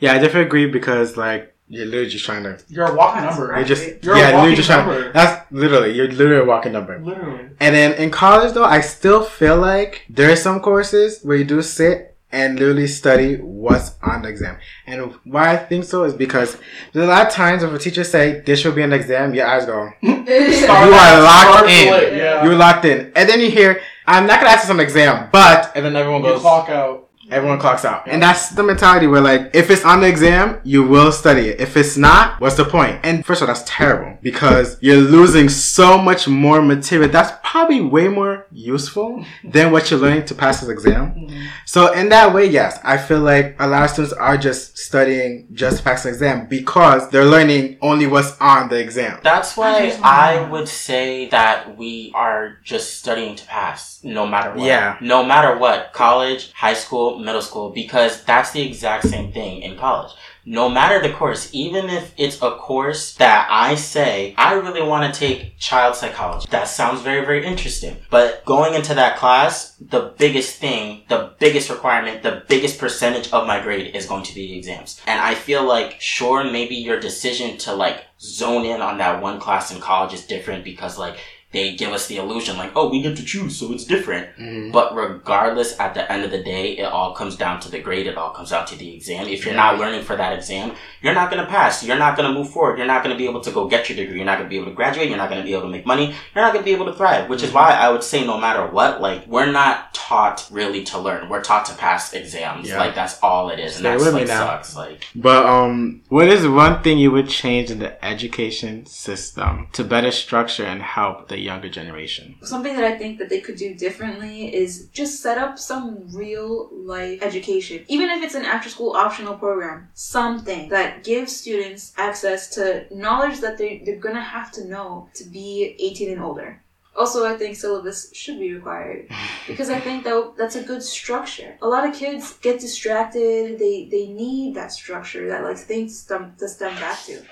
Yeah, 0.00 0.12
I 0.12 0.18
definitely 0.18 0.42
agree 0.46 0.66
because 0.66 1.16
like 1.16 1.52
you're 1.68 1.86
literally 1.86 2.08
just 2.10 2.24
trying 2.24 2.42
to. 2.44 2.58
you're 2.68 2.86
a 2.86 2.94
walking 2.94 3.22
That's 3.22 3.38
number. 3.38 3.56
You're 3.56 3.64
just 3.64 4.04
You're 4.04 4.16
yeah, 4.16 4.22
a 4.22 4.26
literally 4.26 4.40
walking 4.42 4.56
just 4.56 4.68
trying. 4.68 4.86
number. 4.86 5.12
That's 5.12 5.52
literally 5.52 5.92
you're 5.94 6.08
literally 6.08 6.42
a 6.42 6.44
walking 6.44 6.72
number. 6.72 6.98
Literally. 6.98 7.48
And 7.60 7.74
then 7.74 7.94
in 7.94 8.10
college 8.10 8.52
though, 8.54 8.64
I 8.64 8.80
still 8.80 9.22
feel 9.24 9.56
like 9.56 10.04
there 10.08 10.30
are 10.30 10.36
some 10.36 10.60
courses 10.60 11.20
where 11.22 11.36
you 11.36 11.44
do 11.44 11.62
sit 11.62 12.13
and 12.34 12.58
literally 12.58 12.86
study 12.88 13.36
what's 13.36 13.92
on 14.02 14.22
the 14.22 14.28
exam. 14.28 14.58
And 14.86 15.14
why 15.24 15.52
I 15.52 15.56
think 15.56 15.84
so 15.84 16.02
is 16.04 16.12
because 16.14 16.58
there's 16.92 17.06
a 17.06 17.08
lot 17.08 17.26
of 17.28 17.32
times 17.32 17.62
if 17.62 17.72
a 17.72 17.78
teacher 17.78 18.02
say 18.04 18.40
this 18.40 18.60
should 18.60 18.74
be 18.74 18.82
an 18.82 18.92
exam, 18.92 19.34
your 19.34 19.46
eyes 19.46 19.64
go, 19.66 19.88
You 20.02 20.12
are 20.12 21.22
locked 21.22 21.48
star 21.48 21.68
in. 21.68 22.18
Yeah. 22.18 22.44
you're 22.44 22.56
locked 22.56 22.84
in. 22.84 23.12
And 23.14 23.28
then 23.28 23.40
you 23.40 23.50
hear, 23.50 23.80
I'm 24.06 24.26
not 24.26 24.40
gonna 24.40 24.50
ask 24.52 24.62
this 24.64 24.70
on 24.70 24.78
the 24.78 24.82
exam, 24.82 25.28
but 25.32 25.72
and 25.76 25.84
then 25.84 25.94
everyone 25.96 26.22
goes 26.22 26.28
You 26.28 26.34
goes 26.34 26.42
clock 26.42 26.68
out. 26.68 27.03
Everyone 27.30 27.58
clocks 27.58 27.84
out. 27.84 28.06
And 28.06 28.22
that's 28.22 28.50
the 28.50 28.62
mentality 28.62 29.06
where 29.06 29.20
like, 29.20 29.50
if 29.54 29.70
it's 29.70 29.84
on 29.84 30.00
the 30.00 30.08
exam, 30.08 30.60
you 30.64 30.86
will 30.86 31.12
study 31.12 31.48
it. 31.48 31.60
If 31.60 31.76
it's 31.76 31.96
not, 31.96 32.40
what's 32.40 32.56
the 32.56 32.64
point? 32.64 33.00
And 33.02 33.24
first 33.24 33.42
of 33.42 33.48
all, 33.48 33.54
that's 33.54 33.68
terrible 33.68 34.18
because 34.22 34.76
you're 34.80 34.96
losing 34.96 35.48
so 35.48 35.98
much 35.98 36.28
more 36.28 36.60
material. 36.60 37.10
That's 37.10 37.32
probably 37.42 37.80
way 37.80 38.08
more 38.08 38.46
useful 38.52 39.24
than 39.42 39.72
what 39.72 39.90
you're 39.90 40.00
learning 40.00 40.26
to 40.26 40.34
pass 40.34 40.60
this 40.60 40.68
exam. 40.68 41.14
Mm-hmm. 41.14 41.46
So 41.66 41.92
in 41.92 42.08
that 42.10 42.34
way, 42.34 42.46
yes, 42.46 42.78
I 42.84 42.98
feel 42.98 43.20
like 43.20 43.56
a 43.58 43.66
lot 43.66 43.84
of 43.84 43.90
students 43.90 44.12
are 44.14 44.36
just 44.36 44.76
studying 44.78 45.48
just 45.52 45.78
to 45.78 45.82
pass 45.84 46.02
the 46.02 46.10
exam 46.10 46.46
because 46.46 47.08
they're 47.10 47.24
learning 47.24 47.78
only 47.80 48.06
what's 48.06 48.38
on 48.40 48.68
the 48.68 48.78
exam. 48.78 49.20
That's 49.22 49.56
why 49.56 49.96
I 50.02 50.48
would 50.48 50.68
say 50.68 51.28
that 51.28 51.76
we 51.76 52.12
are 52.14 52.58
just 52.62 52.98
studying 52.98 53.36
to 53.36 53.46
pass, 53.46 54.02
no 54.04 54.26
matter 54.26 54.50
what. 54.50 54.66
Yeah. 54.66 54.98
No 55.00 55.24
matter 55.24 55.56
what, 55.56 55.92
college, 55.92 56.52
high 56.52 56.74
school, 56.74 57.13
middle 57.18 57.42
school, 57.42 57.70
because 57.70 58.24
that's 58.24 58.52
the 58.52 58.62
exact 58.62 59.08
same 59.08 59.32
thing 59.32 59.62
in 59.62 59.76
college. 59.76 60.12
No 60.46 60.68
matter 60.68 61.00
the 61.00 61.14
course, 61.14 61.48
even 61.54 61.88
if 61.88 62.12
it's 62.18 62.36
a 62.42 62.50
course 62.50 63.14
that 63.14 63.48
I 63.50 63.76
say, 63.76 64.34
I 64.36 64.52
really 64.54 64.82
want 64.82 65.12
to 65.12 65.18
take 65.18 65.58
child 65.58 65.96
psychology. 65.96 66.46
That 66.50 66.68
sounds 66.68 67.00
very, 67.00 67.24
very 67.24 67.46
interesting. 67.46 67.96
But 68.10 68.44
going 68.44 68.74
into 68.74 68.94
that 68.94 69.16
class, 69.16 69.74
the 69.80 70.12
biggest 70.18 70.56
thing, 70.56 71.04
the 71.08 71.32
biggest 71.38 71.70
requirement, 71.70 72.22
the 72.22 72.42
biggest 72.46 72.78
percentage 72.78 73.32
of 73.32 73.46
my 73.46 73.62
grade 73.62 73.96
is 73.96 74.04
going 74.04 74.24
to 74.24 74.34
be 74.34 74.58
exams. 74.58 75.00
And 75.06 75.18
I 75.18 75.34
feel 75.34 75.64
like, 75.64 75.98
sure, 75.98 76.44
maybe 76.44 76.74
your 76.74 77.00
decision 77.00 77.56
to 77.58 77.74
like 77.74 78.04
zone 78.20 78.66
in 78.66 78.82
on 78.82 78.98
that 78.98 79.22
one 79.22 79.40
class 79.40 79.74
in 79.74 79.80
college 79.80 80.12
is 80.12 80.26
different 80.26 80.62
because 80.62 80.98
like 80.98 81.16
they 81.54 81.74
give 81.74 81.92
us 81.92 82.08
the 82.08 82.16
illusion 82.18 82.58
like, 82.58 82.72
oh, 82.74 82.88
we 82.90 83.00
get 83.00 83.16
to 83.16 83.24
choose, 83.24 83.56
so 83.58 83.72
it's 83.72 83.84
different. 83.84 84.26
Mhm. 84.36 84.72
But 84.72 84.94
regardless, 84.94 85.78
at 85.78 85.94
the 85.94 86.10
end 86.12 86.24
of 86.24 86.30
the 86.32 86.42
day, 86.42 86.72
it 86.82 86.84
all 86.84 87.14
comes 87.14 87.36
down 87.36 87.60
to 87.60 87.70
the 87.70 87.78
grade. 87.80 88.06
It 88.08 88.18
all 88.18 88.30
comes 88.30 88.50
down 88.50 88.66
to 88.66 88.76
the 88.76 88.94
exam. 88.96 89.28
If 89.28 89.46
you're 89.46 89.54
not 89.54 89.78
learning 89.78 90.02
for 90.02 90.16
that 90.16 90.32
exam, 90.32 90.72
you're 91.00 91.14
not 91.14 91.30
going 91.30 91.42
to 91.44 91.50
pass. 91.50 91.84
You're 91.84 91.96
not 91.96 92.16
going 92.16 92.28
to 92.28 92.34
move 92.38 92.50
forward. 92.50 92.76
You're 92.76 92.88
not 92.94 93.04
going 93.04 93.14
to 93.14 93.18
be 93.18 93.28
able 93.28 93.40
to 93.40 93.52
go 93.52 93.68
get 93.68 93.88
your 93.88 93.96
degree. 93.96 94.16
You're 94.16 94.26
not 94.26 94.38
going 94.38 94.48
to 94.48 94.54
be 94.54 94.56
able 94.56 94.70
to 94.70 94.74
graduate. 94.74 95.08
You're 95.08 95.16
not 95.24 95.30
going 95.30 95.40
to 95.40 95.46
be 95.46 95.52
able 95.52 95.62
to 95.62 95.68
make 95.68 95.86
money. 95.86 96.06
You're 96.34 96.44
not 96.44 96.52
going 96.52 96.64
to 96.64 96.70
be 96.70 96.74
able 96.74 96.86
to 96.86 96.92
thrive, 96.94 97.30
which 97.30 97.42
is 97.44 97.52
why 97.52 97.70
I 97.70 97.88
would 97.90 98.02
say 98.02 98.26
no 98.26 98.36
matter 98.38 98.66
what, 98.66 99.00
like, 99.00 99.26
we're 99.28 99.50
not 99.52 99.94
taught 99.94 100.46
really 100.50 100.82
to 100.84 100.98
learn. 100.98 101.28
We're 101.28 101.42
taught 101.42 101.66
to 101.66 101.74
pass 101.74 102.12
exams. 102.14 102.68
Yeah. 102.68 102.78
Like, 102.78 102.96
that's 102.96 103.16
all 103.22 103.50
it 103.50 103.60
is. 103.60 103.76
And 103.76 103.84
Stay 103.84 103.90
that's, 104.04 104.12
like, 104.12 104.26
sucks. 104.26 104.76
Like, 104.76 105.06
But 105.14 105.46
um, 105.46 106.02
what 106.08 106.26
is 106.28 106.46
one 106.48 106.82
thing 106.82 106.98
you 106.98 107.12
would 107.12 107.28
change 107.28 107.70
in 107.70 107.78
the 107.78 108.04
education 108.04 108.86
system 108.86 109.68
to 109.72 109.84
better 109.84 110.10
structure 110.10 110.64
and 110.64 110.82
help 110.82 111.28
the 111.28 111.43
younger 111.44 111.68
generation? 111.68 112.36
Something 112.42 112.74
that 112.76 112.84
I 112.84 112.96
think 112.98 113.18
that 113.18 113.28
they 113.28 113.40
could 113.40 113.56
do 113.56 113.74
differently 113.74 114.54
is 114.54 114.88
just 114.92 115.20
set 115.20 115.38
up 115.38 115.58
some 115.58 116.08
real 116.12 116.70
life 116.72 117.22
education. 117.22 117.84
Even 117.88 118.10
if 118.10 118.22
it's 118.22 118.34
an 118.34 118.44
after 118.44 118.68
school 118.68 118.92
optional 118.94 119.36
program, 119.36 119.88
something 119.94 120.68
that 120.70 121.04
gives 121.04 121.34
students 121.34 121.92
access 121.96 122.48
to 122.56 122.86
knowledge 122.90 123.40
that 123.40 123.58
they, 123.58 123.82
they're 123.84 123.96
gonna 123.96 124.22
have 124.22 124.50
to 124.52 124.66
know 124.66 125.08
to 125.14 125.24
be 125.24 125.76
18 125.78 126.10
and 126.10 126.22
older. 126.22 126.60
Also, 126.96 127.26
I 127.26 127.36
think 127.36 127.56
syllabus 127.56 128.14
should 128.14 128.38
be 128.38 128.54
required 128.54 129.08
because 129.46 129.68
I 129.68 129.80
think 129.80 130.04
that 130.04 130.34
that's 130.38 130.54
a 130.54 130.62
good 130.62 130.82
structure. 130.82 131.56
A 131.60 131.66
lot 131.68 131.88
of 131.88 131.94
kids 131.94 132.38
get 132.38 132.60
distracted. 132.60 133.58
They 133.58 133.88
they 133.90 134.06
need 134.06 134.54
that 134.54 134.70
structure, 134.72 135.28
that 135.28 135.42
like 135.42 135.58
thing 135.58 135.88
to 135.88 135.92
stem, 135.92 136.34
to 136.38 136.48
stem 136.48 136.74
back 136.76 137.02
to. 137.06 137.22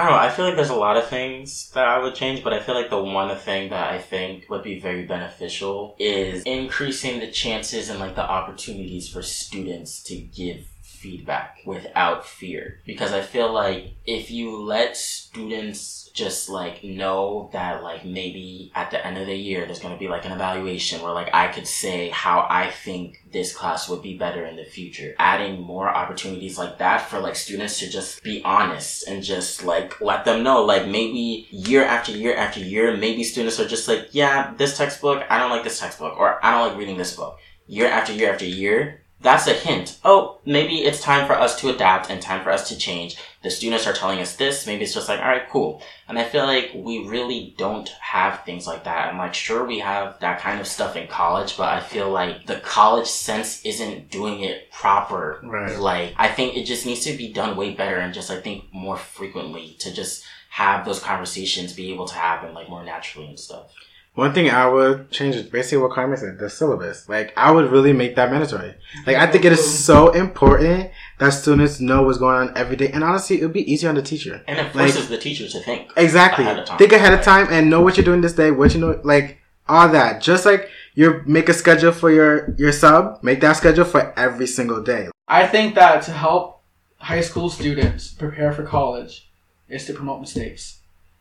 I 0.00 0.04
don't 0.04 0.12
know. 0.12 0.18
I 0.18 0.30
feel 0.30 0.46
like 0.46 0.56
there's 0.56 0.70
a 0.70 0.74
lot 0.74 0.96
of 0.96 1.08
things 1.08 1.70
that 1.72 1.86
I 1.86 1.98
would 1.98 2.14
change, 2.14 2.42
but 2.42 2.54
I 2.54 2.60
feel 2.60 2.74
like 2.74 2.88
the 2.88 3.02
one 3.02 3.36
thing 3.36 3.68
that 3.68 3.92
I 3.92 3.98
think 3.98 4.46
would 4.48 4.62
be 4.62 4.80
very 4.80 5.04
beneficial 5.04 5.94
is 5.98 6.42
increasing 6.44 7.20
the 7.20 7.30
chances 7.30 7.90
and 7.90 8.00
like 8.00 8.14
the 8.14 8.24
opportunities 8.24 9.10
for 9.10 9.20
students 9.20 10.02
to 10.04 10.16
give 10.16 10.64
feedback 11.00 11.58
without 11.64 12.26
fear. 12.26 12.80
Because 12.86 13.12
I 13.12 13.22
feel 13.22 13.52
like 13.52 13.94
if 14.06 14.30
you 14.30 14.62
let 14.62 14.96
students 14.96 16.10
just 16.12 16.48
like 16.48 16.82
know 16.82 17.48
that 17.52 17.82
like 17.82 18.04
maybe 18.04 18.72
at 18.74 18.90
the 18.90 19.04
end 19.06 19.16
of 19.16 19.26
the 19.26 19.34
year 19.34 19.64
there's 19.64 19.78
gonna 19.78 19.96
be 19.96 20.08
like 20.08 20.24
an 20.24 20.32
evaluation 20.32 21.00
where 21.00 21.12
like 21.12 21.30
I 21.32 21.48
could 21.48 21.66
say 21.66 22.08
how 22.10 22.46
I 22.50 22.70
think 22.70 23.22
this 23.32 23.54
class 23.54 23.88
would 23.88 24.02
be 24.02 24.18
better 24.18 24.44
in 24.44 24.56
the 24.56 24.64
future. 24.64 25.14
Adding 25.18 25.62
more 25.62 25.88
opportunities 25.88 26.58
like 26.58 26.78
that 26.78 27.08
for 27.08 27.20
like 27.20 27.36
students 27.36 27.78
to 27.78 27.88
just 27.88 28.22
be 28.22 28.42
honest 28.44 29.06
and 29.08 29.22
just 29.22 29.64
like 29.64 30.00
let 30.00 30.24
them 30.24 30.42
know 30.42 30.64
like 30.64 30.86
maybe 30.86 31.46
year 31.50 31.84
after 31.84 32.12
year 32.12 32.36
after 32.36 32.60
year 32.60 32.96
maybe 32.96 33.24
students 33.24 33.58
are 33.60 33.68
just 33.68 33.88
like 33.88 34.08
yeah 34.12 34.52
this 34.56 34.76
textbook 34.76 35.24
I 35.30 35.38
don't 35.38 35.50
like 35.50 35.64
this 35.64 35.80
textbook 35.80 36.18
or 36.18 36.44
I 36.44 36.50
don't 36.50 36.68
like 36.68 36.78
reading 36.78 36.98
this 36.98 37.16
book. 37.16 37.38
Year 37.66 37.86
after 37.86 38.12
year 38.12 38.32
after 38.32 38.46
year 38.46 38.99
that's 39.22 39.46
a 39.46 39.52
hint. 39.52 39.98
Oh, 40.04 40.40
maybe 40.46 40.78
it's 40.78 41.02
time 41.02 41.26
for 41.26 41.34
us 41.34 41.60
to 41.60 41.68
adapt 41.68 42.10
and 42.10 42.22
time 42.22 42.42
for 42.42 42.50
us 42.50 42.68
to 42.68 42.76
change. 42.78 43.16
the 43.42 43.50
students 43.50 43.86
are 43.86 43.92
telling 43.92 44.20
us 44.20 44.36
this. 44.36 44.66
Maybe 44.66 44.84
it's 44.84 44.94
just 44.94 45.08
like, 45.08 45.20
all 45.20 45.28
right, 45.28 45.48
cool. 45.48 45.82
And 46.08 46.18
I 46.18 46.24
feel 46.24 46.44
like 46.44 46.72
we 46.74 47.06
really 47.06 47.54
don't 47.56 47.88
have 48.00 48.44
things 48.44 48.66
like 48.66 48.84
that. 48.84 49.08
I'm 49.08 49.18
like, 49.18 49.32
sure, 49.32 49.64
we 49.64 49.78
have 49.78 50.20
that 50.20 50.40
kind 50.40 50.60
of 50.60 50.66
stuff 50.66 50.96
in 50.96 51.08
college, 51.08 51.56
but 51.56 51.68
I 51.68 51.80
feel 51.80 52.10
like 52.10 52.46
the 52.46 52.60
college 52.60 53.06
sense 53.06 53.64
isn't 53.64 54.10
doing 54.10 54.40
it 54.40 54.70
proper. 54.70 55.40
Right. 55.42 55.78
Like, 55.78 56.14
I 56.18 56.28
think 56.28 56.56
it 56.56 56.64
just 56.64 56.84
needs 56.84 57.04
to 57.04 57.16
be 57.16 57.32
done 57.32 57.56
way 57.56 57.72
better 57.72 57.96
and 57.96 58.12
just, 58.12 58.30
I 58.30 58.40
think, 58.40 58.64
more 58.72 58.98
frequently 58.98 59.76
to 59.80 59.92
just 59.92 60.24
have 60.50 60.84
those 60.84 61.00
conversations 61.00 61.72
be 61.72 61.92
able 61.92 62.08
to 62.08 62.14
happen 62.14 62.52
like 62.52 62.68
more 62.68 62.84
naturally 62.84 63.28
and 63.28 63.38
stuff. 63.38 63.72
One 64.14 64.34
thing 64.34 64.50
I 64.50 64.66
would 64.66 65.10
change 65.12 65.36
is 65.36 65.44
basically 65.44 65.78
what 65.78 65.92
Carmen 65.92 66.18
said, 66.18 66.38
the 66.38 66.50
syllabus. 66.50 67.08
Like, 67.08 67.32
I 67.36 67.52
would 67.52 67.70
really 67.70 67.92
make 67.92 68.16
that 68.16 68.30
mandatory. 68.30 68.74
Like, 69.06 69.16
I 69.16 69.26
think 69.28 69.44
it 69.44 69.52
is 69.52 69.84
so 69.84 70.10
important 70.10 70.90
that 71.20 71.30
students 71.30 71.80
know 71.80 72.02
what's 72.02 72.18
going 72.18 72.48
on 72.48 72.58
every 72.58 72.74
day. 72.76 72.88
And 72.88 73.04
honestly, 73.04 73.40
it 73.40 73.44
would 73.44 73.52
be 73.52 73.72
easier 73.72 73.88
on 73.88 73.94
the 73.94 74.02
teacher. 74.02 74.42
And 74.48 74.58
it 74.58 74.72
forces 74.72 75.08
the 75.08 75.16
teacher 75.16 75.48
to 75.48 75.60
think. 75.60 75.92
Exactly. 75.96 76.44
Ahead 76.44 76.58
of 76.58 76.66
time. 76.66 76.78
Think 76.78 76.92
ahead 76.92 77.14
of 77.14 77.22
time 77.22 77.46
and 77.50 77.70
know 77.70 77.80
what 77.82 77.96
you're 77.96 78.04
doing 78.04 78.20
this 78.20 78.32
day, 78.32 78.50
what 78.50 78.74
you 78.74 78.80
know, 78.80 79.00
like, 79.04 79.38
all 79.68 79.88
that. 79.88 80.20
Just 80.20 80.44
like 80.44 80.68
you 80.94 81.22
make 81.24 81.48
a 81.48 81.54
schedule 81.54 81.92
for 81.92 82.10
your, 82.10 82.52
your 82.58 82.72
sub, 82.72 83.22
make 83.22 83.40
that 83.40 83.56
schedule 83.56 83.84
for 83.84 84.12
every 84.18 84.48
single 84.48 84.82
day. 84.82 85.08
I 85.28 85.46
think 85.46 85.76
that 85.76 86.02
to 86.02 86.10
help 86.10 86.62
high 86.96 87.20
school 87.20 87.48
students 87.48 88.12
prepare 88.12 88.52
for 88.52 88.64
college 88.64 89.30
is 89.68 89.86
to 89.86 89.94
promote 89.94 90.20
mistakes. 90.20 90.79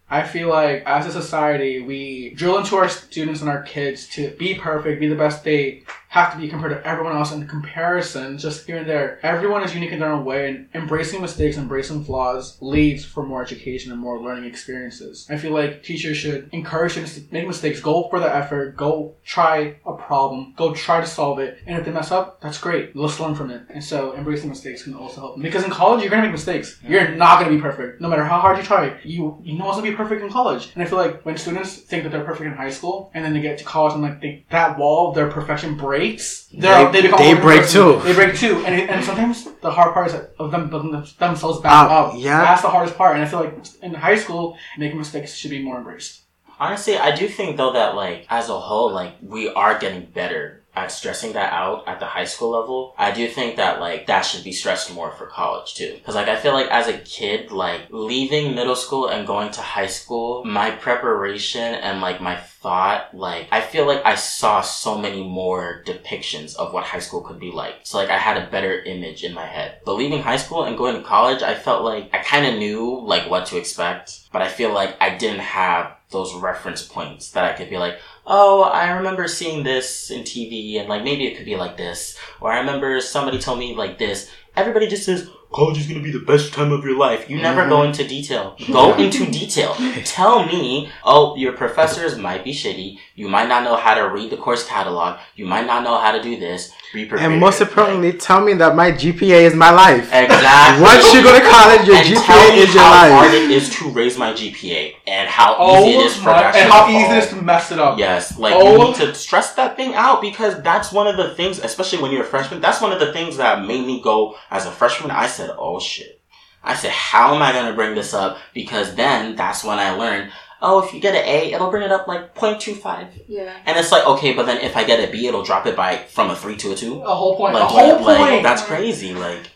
I 0.10 0.24
feel 0.24 0.50
like 0.50 0.84
as 0.86 1.06
a 1.06 1.12
society, 1.12 1.82
we 1.82 2.32
drill 2.32 2.58
into 2.58 2.76
our 2.78 2.90
students 2.90 3.42
and 3.42 3.50
our 3.50 3.62
kids 3.62 4.08
to 4.10 4.32
be 4.32 4.56
perfect, 4.56 5.00
be 5.00 5.08
the 5.08 5.16
best 5.16 5.44
they 5.44 5.84
have 6.10 6.34
to 6.34 6.40
be 6.40 6.48
compared 6.48 6.72
to 6.72 6.88
everyone 6.88 7.16
else. 7.16 7.32
And 7.32 7.48
comparison, 7.48 8.38
just 8.38 8.66
here 8.66 8.78
and 8.78 8.90
there, 8.90 9.20
everyone 9.24 9.64
is 9.64 9.74
unique 9.74 9.92
in 9.92 10.00
their 10.00 10.12
own 10.12 10.26
way, 10.26 10.50
and 10.50 10.68
embracing 10.74 11.22
mistakes, 11.22 11.58
embracing 11.58 12.04
flaws 12.04 12.58
leads 12.62 13.06
for 13.06 13.24
more 13.24 13.44
education 13.44 13.92
and 13.92 14.02
more 14.02 14.20
learning 14.20 14.46
experiences. 14.46 15.28
I 15.30 15.38
feel 15.38 15.54
like 15.54 15.84
teachers 15.84 16.18
should 16.18 16.50
encourage 16.52 16.94
students 16.94 17.16
to 17.16 17.24
make 17.32 17.48
mistakes, 17.48 17.80
go 17.80 18.10
for 18.10 18.20
the 18.20 18.34
effort, 18.34 18.76
go 18.76 19.16
try 19.24 19.76
a 19.86 19.94
problem, 19.94 20.54
go 20.58 20.74
try 20.74 21.00
to 21.00 21.08
solve 21.08 21.40
it, 21.40 21.60
and 21.68 21.78
if 21.78 21.86
they 21.86 21.92
mess 21.92 22.12
up, 22.12 22.42
that's 22.42 22.58
great. 22.58 22.96
Let's 22.96 23.20
learn 23.20 23.36
from 23.36 23.52
it. 23.52 23.62
And 23.70 23.84
so 23.84 24.16
embracing 24.16 24.50
mistakes 24.50 24.84
can 24.84 24.96
also 24.96 25.22
help. 25.22 25.42
Because 25.42 25.64
in 25.64 25.70
college, 25.70 26.02
you're 26.02 26.10
gonna 26.10 26.24
make 26.24 26.32
mistakes. 26.32 26.80
You're 26.84 27.10
not 27.10 27.40
gonna 27.40 27.56
be 27.56 27.62
perfect, 27.62 28.02
no 28.02 28.10
matter 28.10 28.24
how 28.26 28.40
hard 28.40 28.58
you 28.58 28.64
try. 28.64 28.98
You 29.04 29.38
you 29.44 29.58
know 29.58 29.66
what's 29.66 29.78
gonna 29.78 29.92
be 29.92 29.96
perfect 29.96 30.24
in 30.24 30.32
college. 30.32 30.72
And 30.74 30.82
I 30.82 30.88
feel 30.88 30.98
like 30.98 31.24
when 31.24 31.38
students 31.38 31.78
think 31.78 32.04
that 32.04 32.12
they're 32.12 32.24
perfect 32.24 32.48
in 32.48 32.54
high 32.54 32.72
school, 32.72 33.12
and 33.14 33.24
then 33.24 33.34
they 33.34 33.42
get 33.42 33.60
to 33.60 33.64
college 33.64 33.94
and 33.94 34.02
like 34.02 34.22
they, 34.22 34.44
that 34.50 34.78
wall 34.80 35.10
of 35.10 35.16
their 35.16 35.30
perfection 35.30 35.78
breaks, 35.78 35.99
they're, 36.00 36.86
They- 36.92 36.92
they, 36.92 37.02
become 37.08 37.20
they 37.20 37.32
a 37.38 37.42
break 37.42 37.62
person. 37.62 37.82
too. 37.82 38.02
They 38.04 38.14
break 38.14 38.36
too, 38.36 38.64
and 38.66 38.74
it, 38.76 38.90
and 38.90 39.04
sometimes 39.04 39.48
the 39.62 39.72
hard 39.72 39.94
part 39.94 40.08
is 40.08 40.14
that 40.14 40.34
of 40.40 40.52
them 40.52 40.70
building 40.70 40.92
themselves 41.20 41.60
back 41.62 41.90
Uh, 41.90 41.94
up. 41.96 42.14
yeah. 42.18 42.42
that's 42.42 42.62
the 42.62 42.70
hardest 42.70 42.98
part. 42.98 43.16
And 43.16 43.24
I 43.24 43.28
feel 43.28 43.40
like 43.42 43.56
in 43.82 43.94
high 43.94 44.16
school, 44.16 44.58
making 44.78 44.98
mistakes 44.98 45.36
should 45.36 45.52
be 45.52 45.62
more 45.62 45.78
embraced. 45.78 46.22
Honestly, 46.60 46.98
I 46.98 47.16
do 47.16 47.28
think 47.28 47.56
though 47.58 47.74
that 47.74 47.96
like 47.96 48.26
as 48.30 48.50
a 48.50 48.60
whole, 48.60 48.92
like 48.92 49.14
we 49.22 49.48
are 49.50 49.78
getting 49.80 50.06
better 50.06 50.59
at 50.80 50.92
stressing 50.92 51.34
that 51.34 51.54
out 51.54 51.88
at 51.88 52.00
the 52.00 52.06
high 52.06 52.26
school 52.26 52.50
level. 52.50 52.94
I 52.98 53.12
do 53.12 53.28
think 53.28 53.58
that 53.58 53.80
like 53.80 54.08
that 54.08 54.22
should 54.22 54.44
be 54.44 54.52
stressed 54.52 54.94
more 54.94 55.12
for 55.12 55.28
college 55.28 55.76
too. 55.76 56.00
Cause 56.06 56.16
like 56.16 56.28
I 56.28 56.36
feel 56.36 56.54
like 56.54 56.68
as 56.68 56.88
a 56.88 56.98
kid, 56.98 57.52
like 57.52 57.82
leaving 57.90 58.56
middle 58.56 58.76
school 58.76 59.08
and 59.08 59.28
going 59.28 59.52
to 59.52 59.62
high 59.62 59.88
school, 59.88 60.44
my 60.46 60.72
preparation 60.72 61.62
and 61.62 62.02
like 62.02 62.22
my 62.22 62.38
thought, 62.38 63.16
like 63.16 63.48
I 63.52 63.62
feel 63.62 63.86
like 63.86 64.06
I 64.06 64.16
saw 64.16 64.62
so 64.62 64.98
many 64.98 65.24
more 65.24 65.84
depictions 65.86 66.56
of 66.56 66.74
what 66.74 66.84
high 66.84 67.00
school 67.00 67.22
could 67.22 67.40
be 67.40 67.52
like. 67.52 67.76
So 67.84 67.98
like 67.98 68.10
I 68.10 68.18
had 68.18 68.38
a 68.38 68.50
better 68.50 68.82
image 68.82 69.24
in 69.24 69.34
my 69.34 69.46
head. 69.46 69.80
But 69.86 69.96
leaving 69.96 70.22
high 70.22 70.38
school 70.38 70.64
and 70.64 70.78
going 70.78 70.96
to 70.96 71.02
college, 71.02 71.42
I 71.42 71.56
felt 71.56 71.84
like 71.84 72.10
I 72.14 72.20
kind 72.20 72.46
of 72.46 72.60
knew 72.60 73.02
like 73.04 73.30
what 73.30 73.46
to 73.48 73.58
expect, 73.58 74.29
but 74.32 74.42
I 74.42 74.48
feel 74.48 74.74
like 74.74 74.96
I 75.02 75.16
didn't 75.16 75.40
have 75.40 75.96
those 76.12 76.34
reference 76.36 76.82
points 76.82 77.32
that 77.32 77.46
I 77.46 77.56
could 77.56 77.70
be 77.70 77.78
like, 77.78 78.00
oh, 78.26 78.64
I 78.64 78.92
remember 78.92 79.28
seeing 79.28 79.64
this 79.64 80.10
in 80.12 80.22
TV 80.22 80.80
and 80.80 80.90
like 80.90 81.04
maybe 81.04 81.28
it 81.28 81.36
could 81.38 81.46
be 81.46 81.56
like 81.56 81.78
this. 81.78 82.18
Or 82.42 82.52
I 82.52 82.60
remember 82.60 83.00
somebody 83.02 83.40
told 83.40 83.60
me 83.60 83.76
like 83.76 83.98
this. 83.98 84.30
Everybody 84.56 84.88
just 84.88 85.06
says, 85.06 85.30
college 85.52 85.80
is 85.80 85.88
gonna 85.88 86.00
be 86.00 86.12
the 86.12 86.20
best 86.20 86.54
time 86.54 86.72
of 86.72 86.84
your 86.86 86.96
life. 86.98 87.30
You 87.30 87.38
never 87.42 87.64
Mhm. 87.64 87.70
go 87.70 87.84
into 87.84 88.04
detail. 88.08 88.56
Go 88.72 88.94
into 89.04 89.26
detail. 89.26 89.76
Tell 90.06 90.46
me, 90.46 90.90
oh, 91.04 91.36
your 91.36 91.54
professors 91.54 92.18
might 92.18 92.44
be 92.44 92.52
shitty. 92.54 92.98
You 93.16 93.28
might 93.28 93.48
not 93.50 93.64
know 93.64 93.76
how 93.76 93.96
to 93.96 94.08
read 94.08 94.30
the 94.30 94.38
course 94.38 94.64
catalog. 94.68 95.18
You 95.36 95.46
might 95.46 95.66
not 95.66 95.84
know 95.84 95.98
how 95.98 96.12
to 96.12 96.22
do 96.22 96.40
this. 96.40 96.72
Be 96.94 97.06
prepared. 97.06 97.32
And 97.32 97.40
most 97.40 97.62
importantly, 97.62 98.14
tell 98.14 98.42
me 98.42 98.54
that 98.54 98.76
my 98.76 98.92
GPA 98.92 99.42
is 99.46 99.54
my 99.56 99.70
life. 99.72 100.10
exactly. 100.14 100.82
Once 100.84 101.14
you 101.14 101.22
go 101.24 101.34
to 101.38 101.42
college, 101.46 101.86
your 101.88 101.96
and 101.98 102.08
GPA 102.08 102.26
tell 102.26 102.52
me 102.52 102.60
is 102.60 102.74
your 102.74 102.84
how 102.84 102.92
life. 102.92 103.12
hard 103.12 103.34
it 103.34 103.52
is 103.52 103.70
to 103.76 103.90
raise 103.90 104.18
my 104.18 104.34
GPA 104.34 104.96
and 105.08 105.30
how 105.30 105.56
Oh 105.60 105.84
easy 105.86 105.98
it 105.98 106.06
is 106.06 106.16
for 106.16 106.26
my, 106.32 106.42
that 106.42 106.56
and 106.56 106.72
how 106.72 106.86
to 106.88 106.92
easy 106.92 107.06
it 107.14 107.24
is 107.24 107.30
to 107.30 107.36
mess 107.36 107.72
it 107.72 107.80
up. 107.80 107.98
Yes, 108.00 108.38
like 108.40 108.54
Oh. 108.56 108.72
you 108.72 108.78
need 108.86 108.96
to 108.96 109.14
stress 109.16 109.52
that 109.54 109.76
thing 109.78 109.94
out 109.96 110.22
because 110.22 110.62
that's 110.62 110.92
one 110.92 111.08
of 111.08 111.18
the 111.18 111.30
things, 111.36 111.60
especially 111.60 112.00
when 112.02 112.12
you're 112.12 112.24
a 112.24 112.26
freshman, 112.26 112.60
that's 112.62 112.82
one 112.82 112.92
of 112.92 113.00
the 113.00 113.12
things 113.14 113.38
that 113.38 113.64
made 113.66 113.86
me 113.86 114.02
go 114.02 114.36
as 114.52 114.66
a 114.66 114.72
freshman. 114.72 115.12
I 115.12 115.28
said, 115.40 115.56
oh 115.58 115.80
shit. 115.80 116.22
I 116.64 116.76
said, 116.76 116.92
how 116.92 117.34
am 117.36 117.42
I 117.42 117.54
going 117.54 117.68
to 117.68 117.74
bring 117.74 117.96
this 117.96 118.14
up? 118.14 118.38
Because 118.54 118.94
then 118.96 119.36
that's 119.38 119.64
when 119.64 119.80
I 119.80 119.92
learned, 119.92 120.30
oh, 120.62 120.84
if 120.84 120.94
you 120.94 121.00
get 121.00 121.16
an 121.16 121.24
A, 121.26 121.54
it'll 121.54 121.72
bring 121.72 121.84
it 121.84 121.92
up 121.92 122.06
like 122.06 122.36
0.25. 122.36 123.08
Yeah. 123.30 123.56
And 123.66 123.78
it's 123.78 123.94
like, 123.94 124.06
okay, 124.06 124.34
but 124.34 124.46
then 124.46 124.58
if 124.58 124.76
I 124.76 124.84
get 124.84 125.00
a 125.08 125.10
B, 125.10 125.26
it'll 125.28 125.42
drop 125.42 125.66
it 125.68 125.78
by 125.78 125.96
from 125.96 126.30
a 126.30 126.36
3 126.36 126.58
to 126.58 126.74
a 126.74 126.76
2. 126.76 127.02
A 127.02 127.16
whole 127.16 127.38
point. 127.38 127.54
Like, 127.54 127.64
a 127.64 127.68
whole 127.68 128.02
like, 128.04 128.18
point. 128.18 128.44
that's 128.44 128.62
crazy. 128.64 129.14
Like, 129.14 129.50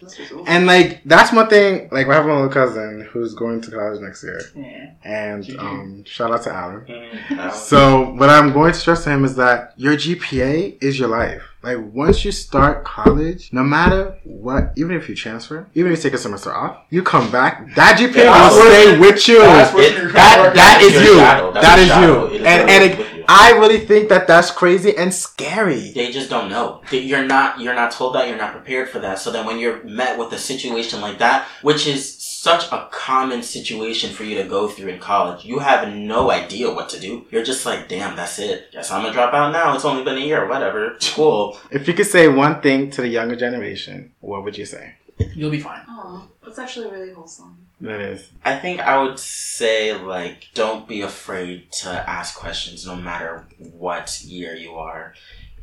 And 0.48 0.66
like 0.66 1.02
that's 1.04 1.34
one 1.34 1.50
thing. 1.50 1.90
Like 1.92 2.08
I 2.08 2.14
have 2.14 2.26
a 2.26 2.34
little 2.34 2.48
cousin 2.50 3.06
who's 3.12 3.34
going 3.36 3.60
to 3.64 3.72
college 3.72 4.00
next 4.00 4.24
year, 4.24 4.40
Yeah. 4.56 4.92
and 5.04 5.60
um, 5.60 6.04
shout 6.06 6.32
out 6.32 6.44
to 6.44 6.54
Alan. 6.54 6.86
mm, 6.88 7.52
So 7.52 8.12
what 8.14 8.30
I'm 8.30 8.54
going 8.54 8.72
to 8.72 8.80
stress 8.80 9.04
to 9.04 9.10
him 9.10 9.26
is 9.26 9.36
that 9.36 9.74
your 9.76 9.96
GPA 9.96 10.82
is 10.82 10.98
your 10.98 11.10
life. 11.10 11.44
Like 11.64 11.78
once 11.94 12.26
you 12.26 12.34
start 12.34 12.84
college, 12.84 13.50
no 13.54 13.64
matter 13.64 14.18
what, 14.26 14.74
even 14.76 14.98
if 14.98 15.08
you 15.08 15.16
transfer, 15.16 15.66
even 15.74 15.94
if 15.94 16.00
you 16.00 16.04
take 16.04 16.14
a 16.14 16.18
semester 16.18 16.54
off, 16.54 16.80
you 16.90 17.02
come 17.02 17.32
back, 17.32 17.74
that 17.76 17.98
GPA 17.98 18.16
Yeah, 18.26 18.50
will 18.50 18.62
stay 18.62 19.00
with 19.00 19.28
you. 19.30 19.40
That's 19.40 19.74
It- 19.80 19.98
you're 19.98 20.12
That 20.12 20.54
that 20.56 20.82
That's 20.82 20.94
you. 20.94 21.16
shadow. 21.16 21.54
That's 21.54 21.66
That 21.66 21.78
your 21.80 21.88
shadow. 21.88 22.28
You. 22.28 22.36
is 22.36 22.46
And 22.46 22.70
and 22.70 22.84
it, 22.84 23.00
you. 23.00 23.24
I 23.30 23.52
really 23.54 23.80
think 23.80 24.10
that 24.10 24.28
that's 24.28 24.52
crazy 24.52 24.98
and 24.98 25.14
scary. 25.14 25.94
they 25.96 26.12
just 26.12 26.30
don't 26.30 26.50
know. 26.50 26.82
You're 26.92 27.24
not 27.24 27.62
you're 27.62 27.74
not 27.74 27.92
told 27.92 28.16
that. 28.16 28.28
You're 28.28 28.38
not 28.38 28.52
prepared 28.52 28.90
for 28.90 29.00
that. 29.00 29.20
So 29.20 29.32
then 29.32 29.46
when 29.46 29.58
you're 29.58 29.82
met 29.86 30.20
with 30.20 30.34
a 30.34 30.38
situation 30.38 31.00
like 31.00 31.20
that, 31.20 31.48
which 31.62 31.88
is 31.88 32.18
such 32.44 32.70
a 32.74 32.90
common 32.92 33.42
situation 33.42 34.10
for 34.12 34.26
you 34.26 34.36
to 34.36 34.44
go 34.44 34.68
through 34.68 34.90
in 34.90 35.00
college, 35.00 35.46
you 35.46 35.60
have 35.60 35.88
no 35.94 36.30
idea 36.30 36.70
what 36.70 36.90
to 36.90 37.00
do. 37.00 37.26
You're 37.32 37.42
just 37.42 37.66
like, 37.66 37.88
damn, 37.88 38.18
that's 38.18 38.38
it. 38.38 38.70
Guess 38.74 38.92
I'm 38.92 39.02
gonna 39.02 39.14
drop 39.14 39.34
out 39.34 39.54
now. 39.54 39.74
It's 39.74 39.86
only 39.86 40.04
been 40.04 40.18
a 40.18 40.26
year. 40.26 40.46
Whatever. 40.46 40.98
Cool. 41.14 41.58
If 41.72 41.88
you 41.88 41.94
could 41.94 42.06
say 42.06 42.28
one 42.28 42.60
thing 42.60 42.92
to 42.92 43.02
the 43.02 43.08
younger 43.08 43.38
generation, 43.38 44.12
what 44.20 44.44
would 44.44 44.58
you 44.58 44.66
say? 44.66 44.96
You'll 45.34 45.52
be 45.52 45.62
fine. 45.62 45.84
Oh, 45.88 46.28
that's 46.44 46.60
actually 46.60 46.92
really 46.92 47.14
wholesome. 47.14 47.60
That 47.80 48.02
is. 48.02 48.30
I 48.44 48.58
think 48.58 48.82
I 48.82 49.02
would 49.02 49.20
say 49.20 49.98
like 49.98 50.50
don't 50.54 50.86
be 50.86 51.00
afraid 51.00 51.72
to 51.84 51.90
ask 51.90 52.36
questions 52.36 52.86
no 52.86 52.98
matter 52.98 53.46
what 53.58 54.22
year 54.22 54.54
you 54.54 54.74
are. 54.74 55.14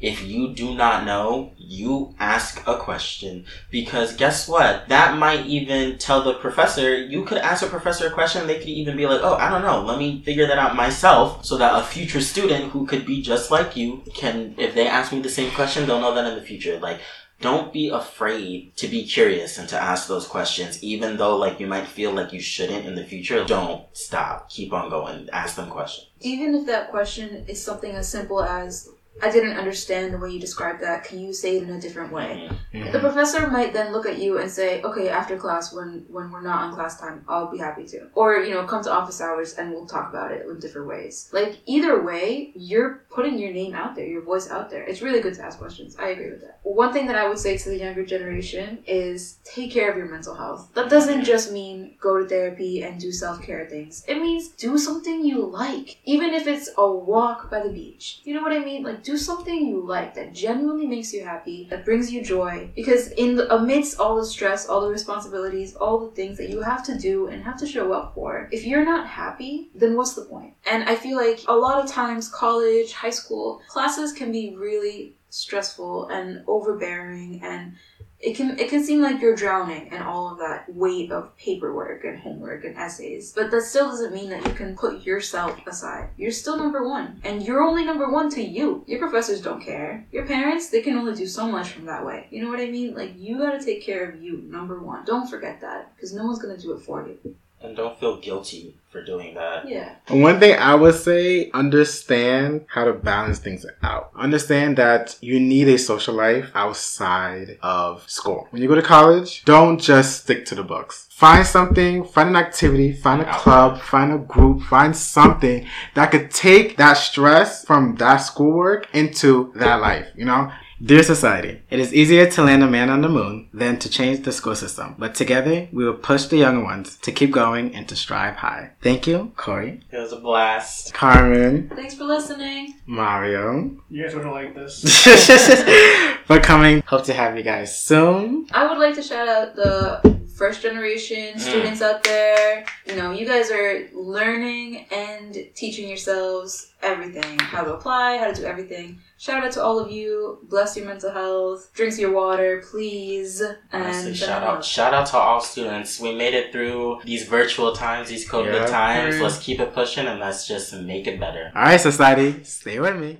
If 0.01 0.23
you 0.23 0.55
do 0.55 0.75
not 0.75 1.05
know, 1.05 1.53
you 1.59 2.15
ask 2.19 2.63
a 2.67 2.79
question 2.79 3.45
because 3.71 4.17
guess 4.17 4.49
what? 4.49 4.89
That 4.89 5.19
might 5.19 5.47
even 5.47 5.99
tell 5.99 6.23
the 6.23 6.35
professor, 6.35 6.97
you 6.97 7.25
could 7.25 7.39
ask 7.39 7.63
a 7.63 7.69
professor 7.69 8.07
a 8.07 8.11
question, 8.11 8.47
they 8.47 8.59
could 8.59 8.69
even 8.69 8.97
be 8.97 9.07
like, 9.07 9.21
"Oh, 9.23 9.35
I 9.35 9.51
don't 9.51 9.63
know. 9.63 9.83
Let 9.83 9.99
me 9.99 10.23
figure 10.25 10.47
that 10.47 10.59
out 10.59 10.75
myself." 10.75 11.45
So 11.45 11.57
that 11.59 11.79
a 11.79 11.85
future 11.85 12.21
student 12.21 12.73
who 12.73 12.87
could 12.87 13.05
be 13.05 13.23
just 13.23 13.51
like 13.51 13.77
you 13.77 14.03
can 14.15 14.55
if 14.57 14.75
they 14.75 14.87
ask 14.89 15.13
me 15.13 15.21
the 15.21 15.29
same 15.29 15.51
question, 15.53 15.87
they'll 15.87 16.01
know 16.01 16.15
that 16.15 16.27
in 16.27 16.35
the 16.35 16.47
future. 16.47 16.79
Like 16.79 17.01
don't 17.41 17.73
be 17.73 17.89
afraid 17.89 18.77
to 18.77 18.87
be 18.87 19.07
curious 19.07 19.57
and 19.57 19.69
to 19.71 19.81
ask 19.81 20.09
those 20.09 20.27
questions, 20.27 20.83
even 20.83 21.17
though 21.17 21.37
like 21.37 21.59
you 21.59 21.67
might 21.67 21.87
feel 21.87 22.13
like 22.13 22.33
you 22.33 22.41
shouldn't 22.41 22.87
in 22.87 22.95
the 22.95 23.05
future. 23.05 23.45
Don't 23.45 23.85
stop. 23.97 24.51
Keep 24.51 24.73
on 24.73 24.91
going. 24.91 25.29
Ask 25.33 25.57
them 25.57 25.71
questions. 25.71 26.09
Even 26.21 26.55
if 26.55 26.67
that 26.67 26.91
question 26.91 27.45
is 27.49 27.63
something 27.63 27.93
as 27.93 28.09
simple 28.09 28.43
as, 28.43 28.91
I 29.23 29.31
didn't 29.31 29.59
understand 29.59 30.15
the 30.15 30.19
way 30.19 30.31
you 30.31 30.41
described 30.41 30.81
that, 30.83 31.05
can 31.05 31.19
you 31.21 31.33
say 31.33 31.57
it 31.59 31.63
in 31.65 31.71
a 31.71 31.81
different 31.81 32.13
way? 32.13 32.49
Mhm. 32.73 32.93
The 32.93 33.01
professor 33.01 33.47
might 33.49 33.73
then 33.73 33.93
look 33.93 34.07
at 34.07 34.19
you 34.19 34.39
and 34.39 34.51
say, 34.51 34.81
okay, 34.83 35.09
after 35.09 35.37
class, 35.37 35.75
when, 35.75 36.07
when 36.09 36.31
we're 36.31 36.41
not 36.41 36.63
on 36.63 36.75
class 36.75 36.99
time, 36.99 37.25
I'll 37.29 37.51
be 37.51 37.59
happy 37.59 37.85
to. 37.89 38.07
Or, 38.15 38.37
you 38.39 38.55
know, 38.55 38.65
come 38.65 38.83
to 38.85 38.91
office 38.91 39.21
hours 39.21 39.55
and 39.55 39.73
we'll 39.73 39.87
talk 39.87 40.09
about 40.11 40.33
it 40.33 40.47
in 40.47 40.59
different 40.59 40.87
ways. 40.89 41.29
Like, 41.33 41.59
either 41.67 42.03
way, 42.03 42.53
you're 42.55 43.05
putting 43.11 43.39
your 43.39 43.53
name 43.53 43.75
out 43.75 43.95
there, 43.95 44.07
your 44.07 44.23
voice 44.23 44.51
out 44.51 44.71
there. 44.71 44.85
It's 44.85 45.03
really 45.03 45.21
good 45.21 45.35
to 45.35 45.43
ask 45.43 45.59
questions. 45.59 45.97
I 45.99 46.09
agree 46.09 46.31
with 46.31 46.41
that. 46.43 46.61
One 46.63 46.93
thing 46.93 47.07
that 47.09 47.17
I 47.17 47.29
would 47.29 47.39
say 47.39 47.59
to 47.59 47.69
the 47.69 47.77
younger 47.77 48.05
generation 48.07 48.79
is 48.87 49.39
take 49.45 49.71
care 49.71 49.91
of 49.91 49.97
your 49.99 50.07
mental 50.09 50.35
health. 50.35 50.71
That 50.75 50.89
doesn't 50.89 51.25
just 51.25 51.53
mean 51.53 51.97
go 52.01 52.19
to 52.19 52.27
therapy 52.27 52.83
and 52.83 52.99
do 52.99 53.13
self 53.13 53.43
care 53.43 53.67
things. 53.69 54.05
It 54.09 54.21
means 54.21 54.49
do 54.49 54.79
something 54.79 55.25
you 55.25 55.45
like. 55.45 55.99
Even 56.05 56.33
if 56.33 56.47
it's 56.47 56.71
a 56.79 56.91
walk 56.91 57.51
by 57.51 57.61
the 57.63 57.71
beach. 57.71 58.21
You 58.25 58.35
know 58.35 58.43
what 58.43 58.53
I 58.53 58.61
mean? 58.61 58.83
Like, 58.83 59.00
Do 59.03 59.17
something 59.17 59.67
you 59.67 59.81
like 59.87 60.15
that 60.15 60.33
genuinely 60.33 60.87
makes 60.87 61.13
you 61.13 61.25
happy, 61.25 61.67
that 61.71 61.85
brings 61.85 62.13
you 62.13 62.23
joy. 62.23 62.71
Because 62.75 63.09
in 63.13 63.37
the, 63.37 63.53
amidst 63.55 63.99
all 63.99 64.17
the 64.17 64.25
stress, 64.25 64.69
all 64.69 64.81
the 64.81 64.89
responsibilities, 64.89 65.75
all 65.77 65.99
the 65.99 66.11
things 66.13 66.39
that 66.39 66.51
you 66.51 66.61
have 66.61 66.85
to 66.87 66.99
do 66.99 67.29
and 67.29 67.43
have 67.43 67.59
to 67.59 67.67
show 67.67 67.93
up 67.93 68.15
for, 68.15 68.49
if 68.53 68.65
you're 68.65 68.85
not 68.85 69.07
happy, 69.07 69.71
then 69.75 69.97
what's 69.97 70.15
the 70.15 70.23
point? 70.23 70.55
And 70.71 70.85
I 70.85 70.95
feel 70.95 71.17
like 71.17 71.41
a 71.49 71.55
lot 71.55 71.83
of 71.83 71.91
times, 71.91 72.29
college, 72.29 72.93
high 72.93 73.11
school 73.11 73.63
classes 73.69 74.13
can 74.13 74.33
be 74.33 74.55
really 74.57 75.17
stressful 75.31 76.09
and 76.09 76.43
overbearing 76.47 77.41
and 77.43 77.75
it 78.21 78.37
can 78.37 78.59
it 78.59 78.69
can 78.69 78.85
seem 78.85 79.01
like 79.01 79.21
you're 79.21 79.35
drowning 79.35 79.87
in 79.87 80.03
all 80.03 80.31
of 80.31 80.39
that 80.39 80.73
weight 80.75 81.11
of 81.11 81.35
paperwork 81.39 82.05
and 82.05 82.19
homework 82.19 82.65
and 82.65 82.77
essays 82.77 83.33
but 83.33 83.51
that 83.51 83.63
still 83.63 83.89
doesn't 83.89 84.13
mean 84.13 84.29
that 84.29 84.47
you 84.47 84.53
can 84.53 84.77
put 84.77 85.03
yourself 85.05 85.59
aside. 85.67 86.11
You're 86.17 86.31
still 86.31 86.59
number 86.59 86.87
one 86.87 87.21
and 87.25 87.43
you're 87.43 87.63
only 87.63 87.85
number 87.85 88.11
one 88.11 88.29
to 88.31 88.43
you. 88.43 88.85
Your 88.87 88.99
professors 88.99 89.41
don't 89.41 89.63
care. 89.63 90.07
Your 90.13 90.27
parents 90.27 90.69
they 90.69 90.83
can 90.83 90.97
only 90.97 91.15
do 91.15 91.27
so 91.27 91.51
much 91.51 91.71
from 91.71 91.87
that 91.87 92.05
way. 92.05 92.27
You 92.31 92.43
know 92.43 92.51
what 92.51 92.61
i 92.61 92.71
mean? 92.71 92.95
Like 92.95 93.13
you 93.17 93.39
gotta 93.39 93.65
take 93.65 93.83
care 93.83 94.09
of 94.09 94.23
you 94.23 94.39
number 94.43 94.81
one. 94.81 95.05
Don't 95.05 95.29
forget 95.29 95.61
that 95.63 95.95
because 95.95 96.13
no 96.13 96.25
one's 96.25 96.39
gonna 96.39 96.59
do 96.59 96.73
it 96.73 96.81
for 96.81 97.07
you 97.07 97.37
And 97.63 97.77
don't 97.77 97.99
feel 98.01 98.17
guilty 98.17 98.75
for 98.91 99.05
doing 99.05 99.35
that. 99.35 99.69
yeah 99.69 99.97
One 100.09 100.41
thing 100.41 100.59
I 100.59 100.75
would 100.75 100.95
say, 100.95 101.51
understand 101.53 102.65
how 102.69 102.85
to 102.85 102.93
balance 102.93 103.39
things 103.39 103.67
out. 103.83 104.11
Understand 104.17 104.79
that 104.79 105.17
you 105.21 105.39
need 105.39 105.69
a 105.69 105.79
social 105.79 106.15
life 106.15 106.51
outside 106.55 107.59
of 107.63 108.09
school. 108.09 108.49
When 108.51 108.63
you 108.63 108.69
go 108.69 108.75
to 108.75 108.83
college, 108.83 109.45
don't 109.45 109.79
just 109.79 110.23
stick 110.23 110.45
to 110.47 110.55
the 110.55 110.65
books. 110.65 111.07
Find 111.11 111.47
something, 111.47 112.05
find 112.05 112.31
an 112.31 112.37
activity, 112.37 112.93
find 112.93 113.21
a 113.21 113.31
club, 113.35 113.79
find 113.81 114.13
a 114.13 114.19
group, 114.19 114.63
find 114.63 114.97
something 114.97 115.67
that 115.95 116.11
could 116.11 116.31
take 116.31 116.79
that 116.79 116.95
stress 116.95 117.65
from 117.65 117.95
that 117.97 118.19
schoolwork 118.19 118.89
into 118.95 119.53
that 119.57 119.83
life, 119.83 120.09
you 120.17 120.25
know? 120.25 120.51
Dear 120.83 121.03
society, 121.03 121.61
it 121.69 121.79
is 121.79 121.93
easier 121.93 122.27
to 122.31 122.43
land 122.43 122.63
a 122.63 122.67
man 122.67 122.89
on 122.89 123.03
the 123.03 123.09
moon 123.11 123.51
than 123.53 123.79
to 123.81 123.91
change 123.91 124.25
the 124.25 124.33
school 124.33 124.55
system, 124.57 124.95
but 124.99 125.15
together 125.15 125.69
we 125.73 125.85
will 125.85 125.93
push 125.93 126.25
the 126.25 126.39
younger 126.39 126.65
ones 126.65 126.97
to 127.03 127.13
keep 127.13 127.33
going 127.33 127.75
and 127.75 127.87
to 127.89 127.95
strive 127.95 128.37
high. 128.37 128.71
Thank 128.81 129.07
you, 129.07 129.31
Corey, 129.37 129.83
It 129.93 129.99
was 129.99 130.13
a 130.13 130.21
blast. 130.21 130.95
Carmen, 130.95 131.71
thanks 131.77 131.97
for 131.97 132.05
listening 132.05 132.77
Mario, 132.87 133.77
You 133.91 134.05
guys 134.05 134.15
wouldn't 134.15 134.33
like 134.33 134.55
this. 134.55 134.81
for 136.27 136.41
coming. 136.41 136.83
Hope 136.87 137.05
to 137.05 137.13
have 137.13 137.37
you 137.37 137.43
guys 137.43 137.79
soon. 137.79 138.47
I 138.53 138.67
would 138.67 138.79
like 138.79 138.95
to 138.95 139.03
shout 139.03 139.29
out 139.29 139.57
the 139.57 140.19
first 140.41 140.63
generation 140.63 141.39
students 141.39 141.83
out 141.83 142.03
there. 142.03 142.65
You 142.87 142.97
know, 142.97 143.11
you 143.13 143.27
guys 143.27 143.51
are 143.51 143.91
learning 143.93 144.87
and 144.91 145.37
teaching 145.55 145.87
yourselves 145.87 146.73
everything 146.83 147.39
how 147.39 147.63
to 147.63 147.75
apply, 147.75 148.17
how 148.17 148.29
to 148.33 148.35
do 148.41 148.47
everything. 148.47 149.01
Shout 149.19 149.45
out 149.45 149.53
to 149.53 149.63
all 149.63 149.79
of 149.79 149.91
you. 149.91 150.39
Bless 150.49 150.79
your 150.79 150.87
mental 150.87 151.11
health. 151.11 151.71
Drinks 151.75 151.99
your 151.99 152.13
water, 152.13 152.65
please. 152.71 153.43
Honestly, 153.71 154.09
And 154.09 154.17
shout 154.17 154.43
uh, 154.43 154.47
out, 154.47 154.65
shout 154.65 154.95
out 154.95 155.07
to 155.09 155.19
all 155.19 155.43
students. 155.43 156.01
We 156.01 156.15
made 156.15 156.33
it 156.33 156.53
through 156.53 157.03
these 157.05 157.25
virtual 157.29 157.75
times, 157.77 158.09
these 158.09 158.27
COVID 158.27 158.61
Yeah. 158.63 158.67
times. 158.67 159.21
Let's 159.21 159.41
keep 159.41 159.61
it 159.61 159.75
pushing 159.75 160.07
and 160.07 160.19
let's 160.21 160.49
just 160.49 160.73
make 160.73 161.07
it 161.07 161.21
better. 161.21 161.53
All 161.55 161.65
right, 161.65 161.79
society, 161.79 162.43
stay 162.45 162.81
with 162.81 162.97
me. 162.97 163.19